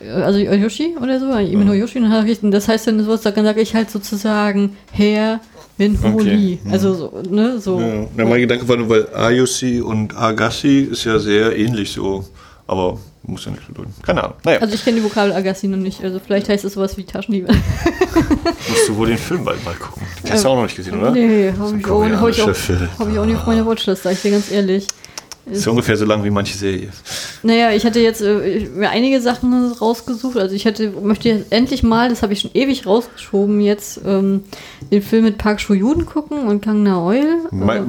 [0.00, 2.00] Also Yoshi oder so, äh, Imin Ho Yoshi.
[2.00, 5.40] Dann ich, das heißt dann sowas, dann sage ich halt sozusagen Herr
[5.78, 6.58] Min Ho Okay.
[6.62, 6.70] Mhm.
[6.72, 7.80] Also so, ne, so.
[7.80, 12.24] Ja, na, mein Gedanke war nur, weil Ayushi und Agassi ist ja sehr ähnlich so.
[12.66, 13.94] Aber muss ja nicht bedeuten.
[14.02, 14.36] Keine Ahnung.
[14.44, 16.02] Naja, Also ich kenne die Vokabel Agassi noch nicht.
[16.04, 17.48] Also vielleicht heißt es sowas wie Taschendiebe.
[18.68, 20.02] musst du wohl den Film bald mal gucken.
[20.24, 21.10] Den hast du auch noch nicht gesehen, oder?
[21.12, 21.82] Nee, habe ich, auch- hab ich,
[22.16, 22.88] koreanischer auch- Film.
[22.98, 24.86] hab ich auch nicht auf meiner Watchlist, sag ich dir ganz ehrlich.
[25.48, 26.88] Das ist ungefähr so lang wie manche Serie.
[27.44, 30.36] Naja, ich hatte jetzt äh, mir einige Sachen rausgesucht.
[30.36, 34.42] Also ich hätte, möchte jetzt endlich mal, das habe ich schon ewig rausgeschoben, jetzt ähm,
[34.90, 37.48] den Film mit Park Sho-yoon gucken und Kang Na-eul.
[37.52, 37.80] Me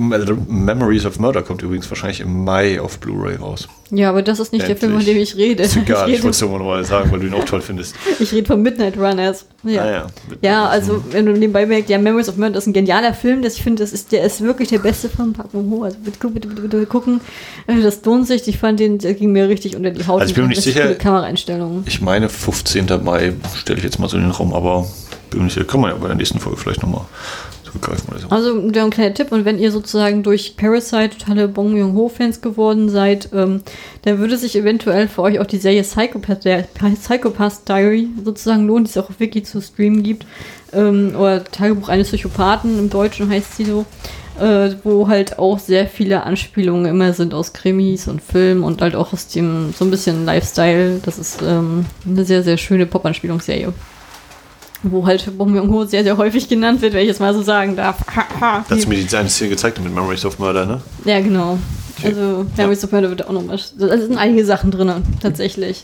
[0.48, 3.68] Memories of Murder kommt übrigens wahrscheinlich im Mai auf Blu-ray raus.
[3.90, 4.80] Ja, aber das ist nicht Endlich.
[4.80, 5.64] der Film, von dem ich rede.
[5.64, 7.62] Ist egal, ich ich rede, wollte es nur mal sagen, weil du ihn auch toll
[7.62, 7.96] findest.
[8.20, 9.46] ich rede von Midnight Runners.
[9.64, 9.82] Ja.
[9.84, 10.08] Ah, ja.
[10.42, 13.56] Ja, also wenn du nebenbei merkst, ja, Memories of Murder ist ein genialer Film, das
[13.56, 15.84] ich finde, das ist der ist wirklich der beste von Park Bo-ho.
[15.84, 17.22] Also bitte, bitte, bitte, bitte gucken,
[17.68, 18.48] Äh, das lohnt sich.
[18.48, 20.20] Ich fand den, der ging mir richtig unter die Haut.
[20.22, 21.84] Also ich bin mir nicht sicher- Kameraeinstellungen.
[21.88, 22.88] Ich meine 15.
[23.04, 24.86] Mai stelle ich jetzt mal so in den Raum, aber
[25.30, 25.66] bin mir nicht sicher.
[25.66, 27.06] Kann man ja bei der nächsten Folge vielleicht nochmal
[27.68, 28.30] zurückgreifen oder so.
[28.30, 32.90] Also der ein kleiner Tipp und wenn ihr sozusagen durch Parasite totale Bong Joon-ho-Fans geworden
[32.90, 33.62] seid, ähm,
[34.04, 38.86] dann würde sich eventuell für euch auch die Serie Psychopath, der Psychopath Diary sozusagen lohnen,
[38.86, 40.26] die es auch auf Wiki zu streamen gibt.
[40.74, 43.86] Ähm, oder Tagebuch eines Psychopathen im Deutschen heißt sie so.
[44.40, 48.96] Äh, wo halt auch sehr viele Anspielungen immer sind aus Krimis und Filmen und halt
[48.96, 51.00] auch aus dem so ein bisschen Lifestyle.
[51.04, 53.74] Das ist ähm, eine sehr, sehr schöne Pop-Anspielungsserie.
[54.84, 57.76] Wo halt Bong Joon-ho sehr, sehr häufig genannt wird, wenn ich es mal so sagen
[57.76, 57.98] darf.
[58.40, 60.82] Da hast du mir die eine Szene gezeigt mit Memories of Murder, ne?
[61.06, 61.58] Ja, genau.
[61.98, 62.10] Okay.
[62.10, 63.60] Also, Memories of Murder wird auch nochmal.
[63.78, 65.84] Da sind einige Sachen drin, tatsächlich.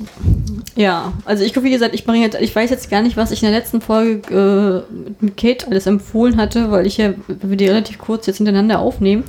[0.76, 3.32] Ja, also ich gucke, wie gesagt, ich, bringe jetzt, ich weiß jetzt gar nicht, was
[3.32, 7.58] ich in der letzten Folge äh, mit Kate alles empfohlen hatte, weil ich ja, wir
[7.58, 9.24] die relativ kurz jetzt hintereinander aufnehmen.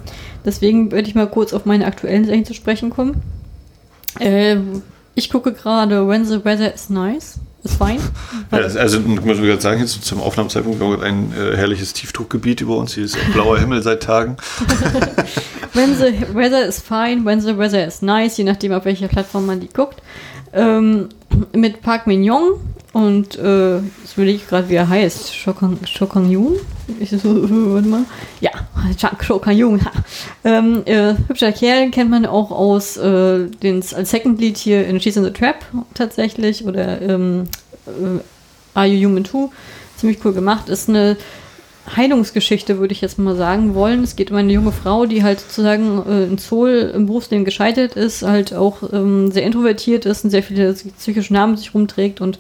[0.45, 3.23] Deswegen werde ich mal kurz auf meine aktuellen Serien zu sprechen kommen.
[4.21, 4.57] Äh,
[5.15, 7.39] ich gucke gerade When the Weather is Nice.
[7.65, 7.99] Ist fein.
[8.53, 12.61] Ja, also muss man gerade sagen, jetzt zum Aufnahmezeitpunkt wir haben ein äh, herrliches Tiefdruckgebiet
[12.61, 12.95] über uns.
[12.95, 14.37] Hier ist blauer Himmel seit Tagen.
[15.73, 19.47] When the weather is fine, when the weather is nice, je nachdem, auf welcher Plattform
[19.47, 20.03] man die guckt.
[20.53, 21.09] Ähm,
[21.53, 22.61] mit Park Min Young
[22.95, 25.35] und äh, jetzt überlege ich gerade, wie er heißt.
[25.35, 26.55] Shokang Yoon?
[27.11, 27.19] So,
[27.75, 28.05] warte mal.
[28.41, 28.53] Ja,
[29.21, 29.81] Shokang Yoon.
[30.45, 35.01] Ähm, äh, hübscher Kerl kennt man auch aus äh, den, als Second Lead hier in
[35.01, 35.57] She's in the Trap
[35.95, 37.49] tatsächlich oder ähm,
[37.87, 38.21] äh,
[38.75, 39.51] Are You Human Too?
[39.97, 40.69] Ziemlich cool gemacht.
[40.69, 41.17] Ist eine
[41.97, 44.03] Heilungsgeschichte, würde ich jetzt mal sagen wollen.
[44.03, 47.95] Es geht um eine junge Frau, die halt sozusagen äh, in Zoll im Berufsleben gescheitert
[47.95, 52.39] ist, halt auch ähm, sehr introvertiert ist und sehr viele psychische Namen sich rumträgt und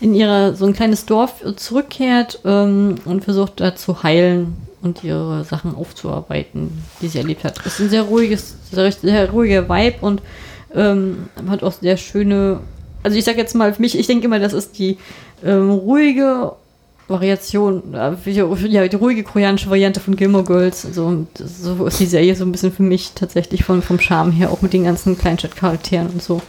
[0.00, 5.04] in ihrer so ein kleines Dorf äh, zurückkehrt ähm, und versucht da zu heilen und
[5.04, 7.58] ihre Sachen aufzuarbeiten, die sie erlebt hat.
[7.64, 10.22] Es ist ein sehr ruhiges, sehr, sehr ruhiger Vibe und
[10.74, 12.60] ähm, hat auch sehr schöne,
[13.02, 14.98] also ich sag jetzt mal für mich, ich denke immer, das ist die
[15.44, 16.52] ähm, ruhige
[17.10, 20.86] Variation, äh, ja, die ruhige koreanische Variante von Gilmore Girls.
[20.86, 24.50] Also, so ist die Serie so ein bisschen für mich tatsächlich von, vom Charme her,
[24.50, 26.40] auch mit den ganzen Kleinstadtcharakteren und so.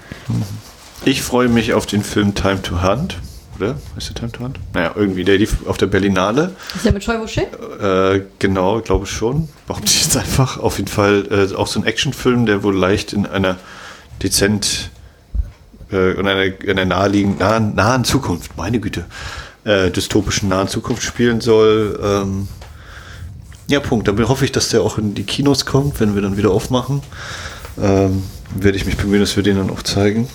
[1.04, 3.18] Ich freue mich auf den Film Time to Hunt.
[3.58, 3.76] Oder?
[3.98, 4.60] Ist der Time to Hunt?
[4.74, 5.24] Naja, irgendwie.
[5.24, 6.56] Der lief auf der Berlinale.
[6.76, 7.48] Ist ja mit Choi Wo-shik?
[7.82, 9.50] Äh, genau, glaube ich schon.
[9.68, 10.58] Warum nicht jetzt einfach?
[10.58, 13.58] Auf jeden Fall äh, auch so ein Actionfilm, der wohl leicht in einer
[14.22, 14.92] dezent
[15.92, 19.06] äh, in einer, in einer naheliegenden, nahen, nahen Zukunft, meine Güte,
[19.64, 22.00] äh, dystopischen nahen Zukunft spielen soll.
[22.04, 22.48] Ähm,
[23.68, 24.08] ja, Punkt.
[24.08, 27.02] Dann hoffe ich, dass der auch in die Kinos kommt, wenn wir dann wieder aufmachen.
[27.82, 28.24] Ähm,
[28.56, 30.28] werde ich mich bemühen, dass wir den dann auch zeigen.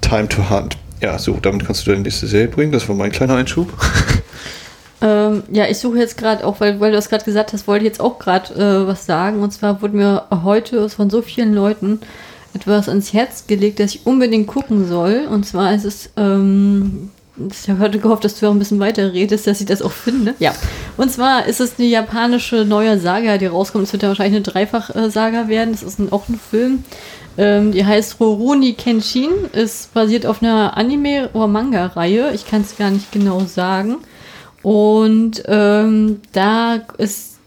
[0.00, 0.76] Time to Hunt.
[1.00, 2.72] Ja, so, damit kannst du deine nächste Serie bringen.
[2.72, 3.72] Das war mein kleiner Einschub.
[5.04, 7.84] Ähm, ja, ich suche jetzt gerade auch, weil, weil du das gerade gesagt hast, wollte
[7.84, 9.42] ich jetzt auch gerade äh, was sagen.
[9.42, 12.00] Und zwar wurde mir heute von so vielen Leuten
[12.54, 15.26] etwas ans Herz gelegt, das ich unbedingt gucken soll.
[15.30, 19.46] Und zwar ist es, ähm, ich heute gehofft, dass du auch ein bisschen weiter redest,
[19.46, 20.34] dass ich das auch finde.
[20.38, 20.54] Ja.
[20.96, 23.84] Und zwar ist es eine japanische neue Saga, die rauskommt.
[23.84, 25.74] Es wird ja wahrscheinlich eine Dreifach-Saga werden.
[25.74, 26.84] Es ist ein, auch ein Film.
[27.36, 32.32] Ähm, die heißt Roroni Kenshin, ist basiert auf einer Anime- oder Manga-Reihe.
[32.32, 33.96] Ich kann es gar nicht genau sagen.
[34.62, 37.38] Und ähm, da ist,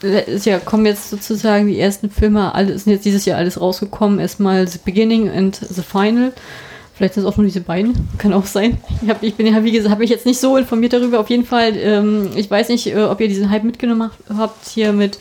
[0.00, 4.18] ist ja, kommen jetzt sozusagen die ersten Filme, alle sind jetzt dieses Jahr alles rausgekommen.
[4.18, 6.32] Erstmal The Beginning and The Final.
[6.94, 8.78] Vielleicht sind es auch nur diese beiden, kann auch sein.
[9.02, 11.20] Ich, hab, ich bin ja, wie gesagt, habe mich jetzt nicht so informiert darüber.
[11.20, 14.92] Auf jeden Fall, ähm, ich weiß nicht, äh, ob ihr diesen Hype mitgenommen habt hier
[14.92, 15.18] mit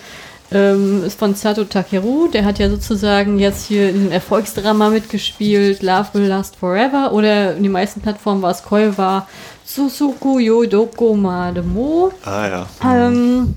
[0.52, 2.28] ähm, ist von Sato Takeru.
[2.28, 7.14] Der hat ja sozusagen jetzt hier in diesem Erfolgsdrama mitgespielt, Love Will Last Forever.
[7.14, 9.28] Oder in den meisten Plattformen war es Koi war
[9.66, 12.12] Susuku Yodoko Mademo.
[12.26, 12.68] Ah ja.
[12.84, 13.56] Ähm,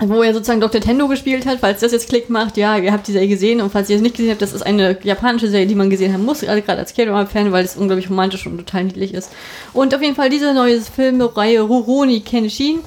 [0.00, 0.80] wo er sozusagen Dr.
[0.80, 3.70] Tendo gespielt hat, falls das jetzt Klick macht, ja, ihr habt die Serie gesehen und
[3.70, 6.24] falls ihr es nicht gesehen habt, das ist eine japanische Serie, die man gesehen haben
[6.24, 9.32] muss, gerade als K-Drama-Fan, weil es unglaublich romantisch und total niedlich ist.
[9.72, 12.80] Und auf jeden Fall diese neue Filmreihe Rurouni Kenshin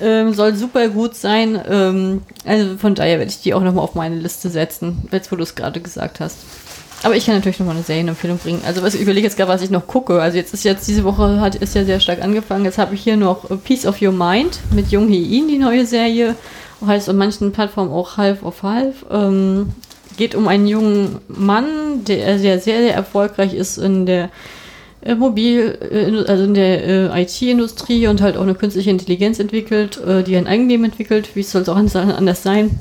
[0.00, 1.60] ähm, soll super gut sein.
[1.68, 5.36] Ähm, also von daher werde ich die auch nochmal auf meine Liste setzen, jetzt wo
[5.36, 6.38] du es gerade gesagt hast.
[7.04, 8.62] Aber ich kann natürlich nochmal eine Serienempfehlung bringen.
[8.64, 10.22] Also was ich überlege jetzt gerade, was ich noch gucke.
[10.22, 12.64] Also jetzt ist jetzt diese Woche hat ist ja sehr stark angefangen.
[12.64, 15.84] Jetzt habe ich hier noch A Piece of Your Mind mit Jung Hee-in, die neue
[15.84, 16.34] Serie.
[16.84, 19.04] Heißt auf manchen Plattformen auch Half of Half.
[19.10, 19.74] Ähm,
[20.16, 24.30] geht um einen jungen Mann, der sehr, sehr, sehr erfolgreich ist in der
[25.02, 30.00] äh, Mobil, äh, also in der äh, IT-Industrie und halt auch eine künstliche Intelligenz entwickelt,
[30.06, 32.78] äh, die ein Eigenleben entwickelt, wie soll es auch anders sein.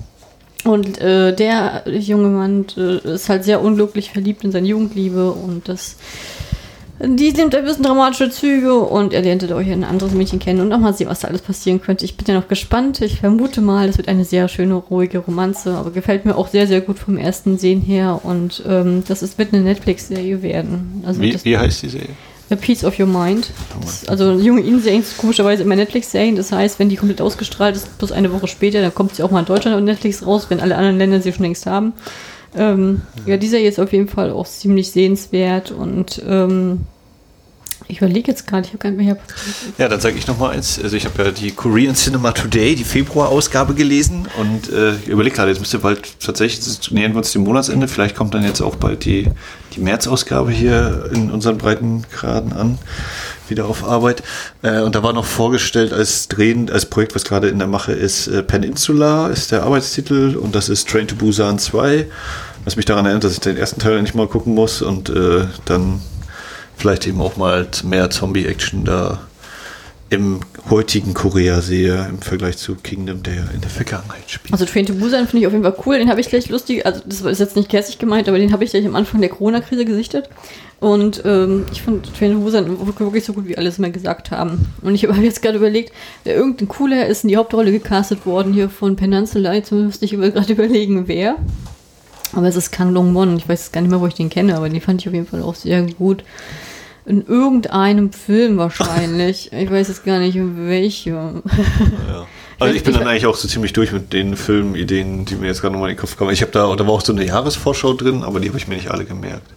[0.64, 5.68] Und äh, der junge Mann äh, ist halt sehr unglücklich verliebt in seine Jugendliebe und
[5.68, 5.97] das
[7.05, 10.72] die nimmt ein bisschen dramatische Züge und er lernt euch ein anderes Mädchen kennen und
[10.72, 12.05] auch mal sehen, was da alles passieren könnte.
[12.05, 13.01] Ich bin ja noch gespannt.
[13.01, 16.68] Ich vermute mal, es wird eine sehr schöne, ruhige Romanze, aber gefällt mir auch sehr,
[16.68, 21.03] sehr gut vom ersten Sehen her und ähm, das ist, wird eine Netflix-Serie werden.
[21.05, 22.16] Also wie, wie heißt die Serie?
[22.50, 23.52] A Piece of Your Mind.
[23.82, 26.36] Das, also junge Ihnen-Serien ist komischerweise immer Netflix-Serien.
[26.36, 29.32] Das heißt, wenn die komplett ausgestrahlt ist, plus eine Woche später, dann kommt sie auch
[29.32, 31.94] mal in Deutschland und Netflix raus, wenn alle anderen Länder sie schon längst haben.
[32.56, 36.82] Ähm, ja, dieser hier ist auf jeden Fall auch ziemlich sehenswert und ähm,
[37.88, 39.17] ich überlege jetzt gerade, ich habe gar nicht mehr.
[39.77, 40.79] Ja, dann sage ich noch mal eins.
[40.81, 45.51] Also ich habe ja die Korean Cinema Today, die Februar-Ausgabe gelesen und äh, überlege gerade,
[45.51, 49.05] jetzt müsste bald tatsächlich, nähern wir uns dem Monatsende, vielleicht kommt dann jetzt auch bald
[49.05, 49.29] die,
[49.75, 52.77] die März-Ausgabe hier in unseren Breitengraden an,
[53.47, 54.23] wieder auf Arbeit.
[54.61, 57.91] Äh, und da war noch vorgestellt als Drehen, als Projekt, was gerade in der Mache
[57.91, 62.07] ist, äh, Peninsula ist der Arbeitstitel und das ist Train to Busan 2,
[62.65, 65.45] was mich daran erinnert, dass ich den ersten Teil nicht mal gucken muss und äh,
[65.65, 66.01] dann
[66.78, 69.21] vielleicht eben auch mal mehr Zombie-Action da
[70.13, 74.53] im heutigen Korea sehe im Vergleich zu Kingdom, der in der Vergangenheit spielt.
[74.53, 75.97] Also Train to Busan finde ich auf jeden Fall cool.
[75.97, 78.63] Den habe ich gleich lustig, also das ist jetzt nicht kässig gemeint, aber den habe
[78.63, 80.30] ich gleich am Anfang der Corona-Krise gesichtet.
[80.80, 84.67] Und ähm, ich fand Train to Busan wirklich so gut, wie alles immer gesagt haben.
[84.82, 85.91] Und ich habe jetzt gerade überlegt,
[86.26, 88.95] irgendein Cooler ist in die Hauptrolle gecastet worden hier von.
[88.97, 91.38] Jetzt müsste ich gerade überlegen, wer.
[92.36, 93.38] Aber es ist Kang Long Won.
[93.38, 95.27] Ich weiß gar nicht mehr, wo ich den kenne, aber den fand ich auf jeden
[95.27, 96.23] Fall auch sehr gut
[97.05, 99.51] in irgendeinem Film wahrscheinlich.
[99.53, 101.43] ich weiß jetzt gar nicht, in welchem.
[102.07, 102.25] Ja.
[102.59, 105.61] Also ich bin dann eigentlich auch so ziemlich durch mit den Filmideen, die mir jetzt
[105.61, 106.31] gerade nochmal in den Kopf kommen.
[106.31, 108.75] Ich habe da, da war auch so eine Jahresvorschau drin, aber die habe ich mir
[108.75, 109.47] nicht alle gemerkt.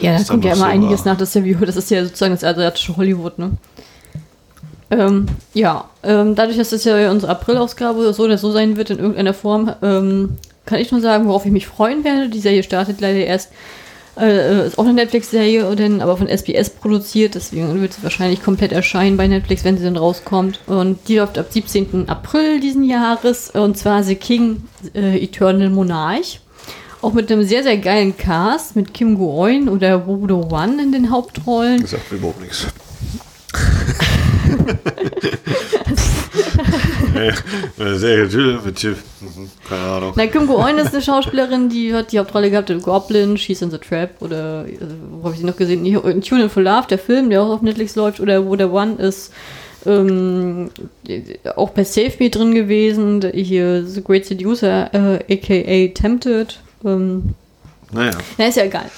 [0.00, 1.12] Ja, da kommt ja immer so einiges war.
[1.12, 1.18] nach.
[1.18, 3.52] Das ja, das ist ja sozusagen das asiatische Hollywood, ne?
[4.90, 8.98] Ähm, ja, ähm, dadurch, dass das ja unsere April-Ausgabe so oder so sein wird in
[8.98, 10.36] irgendeiner Form, ähm,
[10.66, 12.28] kann ich nur sagen, worauf ich mich freuen werde.
[12.28, 13.50] Die Serie startet leider erst
[14.18, 15.66] äh, ist auch eine Netflix-Serie,
[16.00, 19.96] aber von SBS produziert, deswegen wird sie wahrscheinlich komplett erscheinen bei Netflix, wenn sie dann
[19.96, 20.60] rauskommt.
[20.66, 22.08] Und die läuft ab 17.
[22.08, 24.62] April diesen Jahres, und zwar The King
[24.94, 26.40] äh, Eternal Monarch.
[27.02, 31.10] Auch mit einem sehr, sehr geilen Cast, mit Kim Go-eun oder Wodo Wan in den
[31.10, 31.82] Hauptrollen.
[31.82, 32.66] Das sagt mir überhaupt nichts.
[37.94, 39.02] Sehr gut, mit Schiff.
[39.20, 40.12] Mhm, keine Ahnung.
[40.16, 43.70] Na, Kim Go-eun ist eine Schauspielerin, die hat die Hauptrolle gehabt in Goblin, She's in
[43.70, 44.78] the Trap oder äh,
[45.10, 45.84] wo habe ich sie noch gesehen?
[45.84, 48.94] In Tune for Love, der Film, der auch auf Netflix läuft oder wo der One
[48.94, 49.32] ist.
[49.86, 50.70] Ähm,
[51.54, 56.58] auch bei Save Me drin gewesen, hier The Great Seducer, äh, aka Tempted.
[56.84, 57.34] Ähm,
[57.96, 58.12] naja.
[58.38, 58.90] Na, ist ja egal.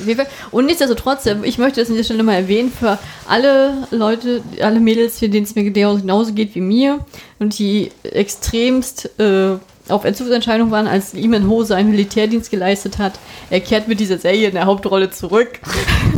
[0.51, 4.81] Und nichtsdestotrotz, äh, ich möchte das an dieser Stelle mal erwähnen, für alle Leute, alle
[4.81, 7.05] Mädels, denen es mir genauso geht wie mir
[7.39, 9.57] und die extremst äh,
[9.91, 13.19] auf Entzugsentscheidung waren, als Iman Ho seinen Militärdienst geleistet hat.
[13.51, 15.61] Er kehrt mit dieser Serie in der Hauptrolle zurück.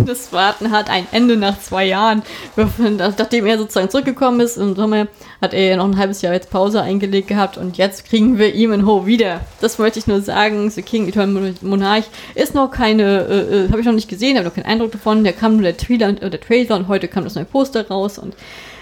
[0.07, 2.23] Das Warten hat ein Ende nach zwei Jahren.
[2.57, 5.09] Nachdem er sozusagen zurückgekommen ist im Sommer,
[5.43, 8.55] hat er ja noch ein halbes Jahr jetzt Pause eingelegt gehabt und jetzt kriegen wir
[8.55, 9.41] Iman Ho wieder.
[9.61, 10.71] Das wollte ich nur sagen.
[10.71, 12.05] The King Eternal Monarch
[12.35, 15.23] ist noch keine, äh, äh habe ich noch nicht gesehen, habe noch keinen Eindruck davon.
[15.23, 17.87] Da kam nur der Trailer, und, äh, der Trailer und heute kam das neue Poster
[17.87, 18.35] raus und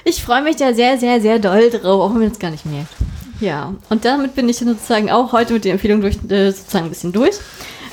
[0.05, 2.65] ich freue mich da sehr, sehr, sehr doll drauf, auch wenn man es gar nicht
[2.65, 2.95] merkt.
[3.41, 6.91] Ja, und damit bin ich sozusagen auch heute mit der Empfehlung durch, äh, sozusagen ein
[6.91, 7.37] bisschen durch.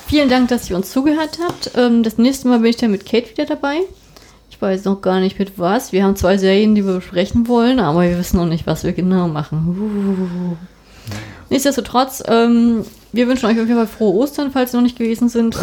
[0.07, 1.71] Vielen Dank, dass ihr uns zugehört habt.
[1.75, 3.81] Ähm, das nächste Mal bin ich dann mit Kate wieder dabei.
[4.49, 5.91] Ich weiß noch gar nicht mit was.
[5.91, 8.93] Wir haben zwei Serien, die wir besprechen wollen, aber wir wissen noch nicht, was wir
[8.93, 9.75] genau machen.
[9.79, 10.55] Uh.
[11.49, 15.29] Nichtsdestotrotz, ähm, wir wünschen euch auf jeden Fall frohe Ostern, falls sie noch nicht gewesen
[15.29, 15.57] sind.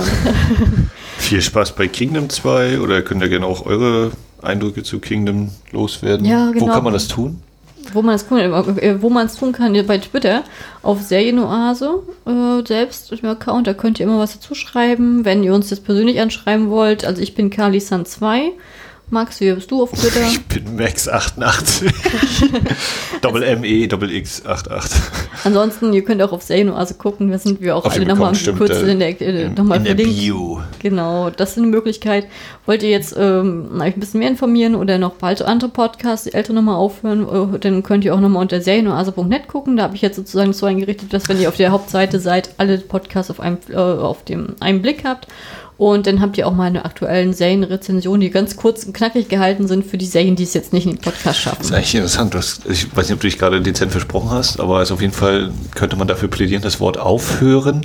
[1.19, 4.13] Viel Spaß bei Kingdom 2 oder könnt ihr gerne auch eure
[4.43, 6.27] Eindrücke zu Kingdom loswerden.
[6.27, 6.67] Ja, genau.
[6.67, 7.43] Wo kann man das tun?
[7.93, 10.45] Wo man es äh, wo man es tun kann, bei Twitter
[10.83, 15.55] auf Serienoase äh, selbst im Account, da könnt ihr immer was dazu schreiben, wenn ihr
[15.55, 17.05] uns jetzt persönlich anschreiben wollt.
[17.05, 18.53] Also ich bin Kalisan2
[19.13, 20.27] Max, wie bist du auf Twitter?
[20.27, 21.93] Ich bin Max88.
[23.21, 24.91] Doppel M-E, Doppel X88.
[25.45, 28.71] Ansonsten, ihr könnt auch auf Serienoase gucken, da sind wir auch auf alle nochmal kurz
[28.71, 30.17] äh, in der, äh, nochmal in verlinkt.
[30.17, 30.63] Der Bio.
[30.79, 32.27] Genau, das ist eine Möglichkeit.
[32.65, 36.33] Wollt ihr jetzt ähm, euch ein bisschen mehr informieren oder noch bald andere Podcasts, die
[36.33, 39.77] ältere nochmal aufhören, äh, dann könnt ihr auch nochmal unter serienoase.net gucken.
[39.77, 42.79] Da habe ich jetzt sozusagen so eingerichtet, dass wenn ihr auf der Hauptseite seid, alle
[42.79, 45.27] Podcasts auf einem, äh, auf dem, einen Blick habt.
[45.83, 49.85] Und dann habt ihr auch meine aktuellen Serienrezensionen, die ganz kurz und knackig gehalten sind
[49.85, 51.57] für die Serien, die es jetzt nicht in den Podcast schaffen.
[51.59, 52.37] Das ist eigentlich interessant.
[52.71, 55.51] Ich weiß nicht, ob du dich gerade dezent versprochen hast, aber also auf jeden Fall
[55.75, 57.85] könnte man dafür plädieren, das Wort aufhören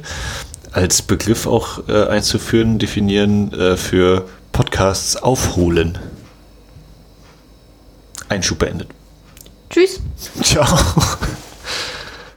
[0.74, 5.98] als Begriff auch äh, einzuführen, definieren äh, für Podcasts aufholen.
[8.30, 8.90] Einschub beendet.
[9.72, 10.02] Tschüss.
[10.44, 10.68] Ciao.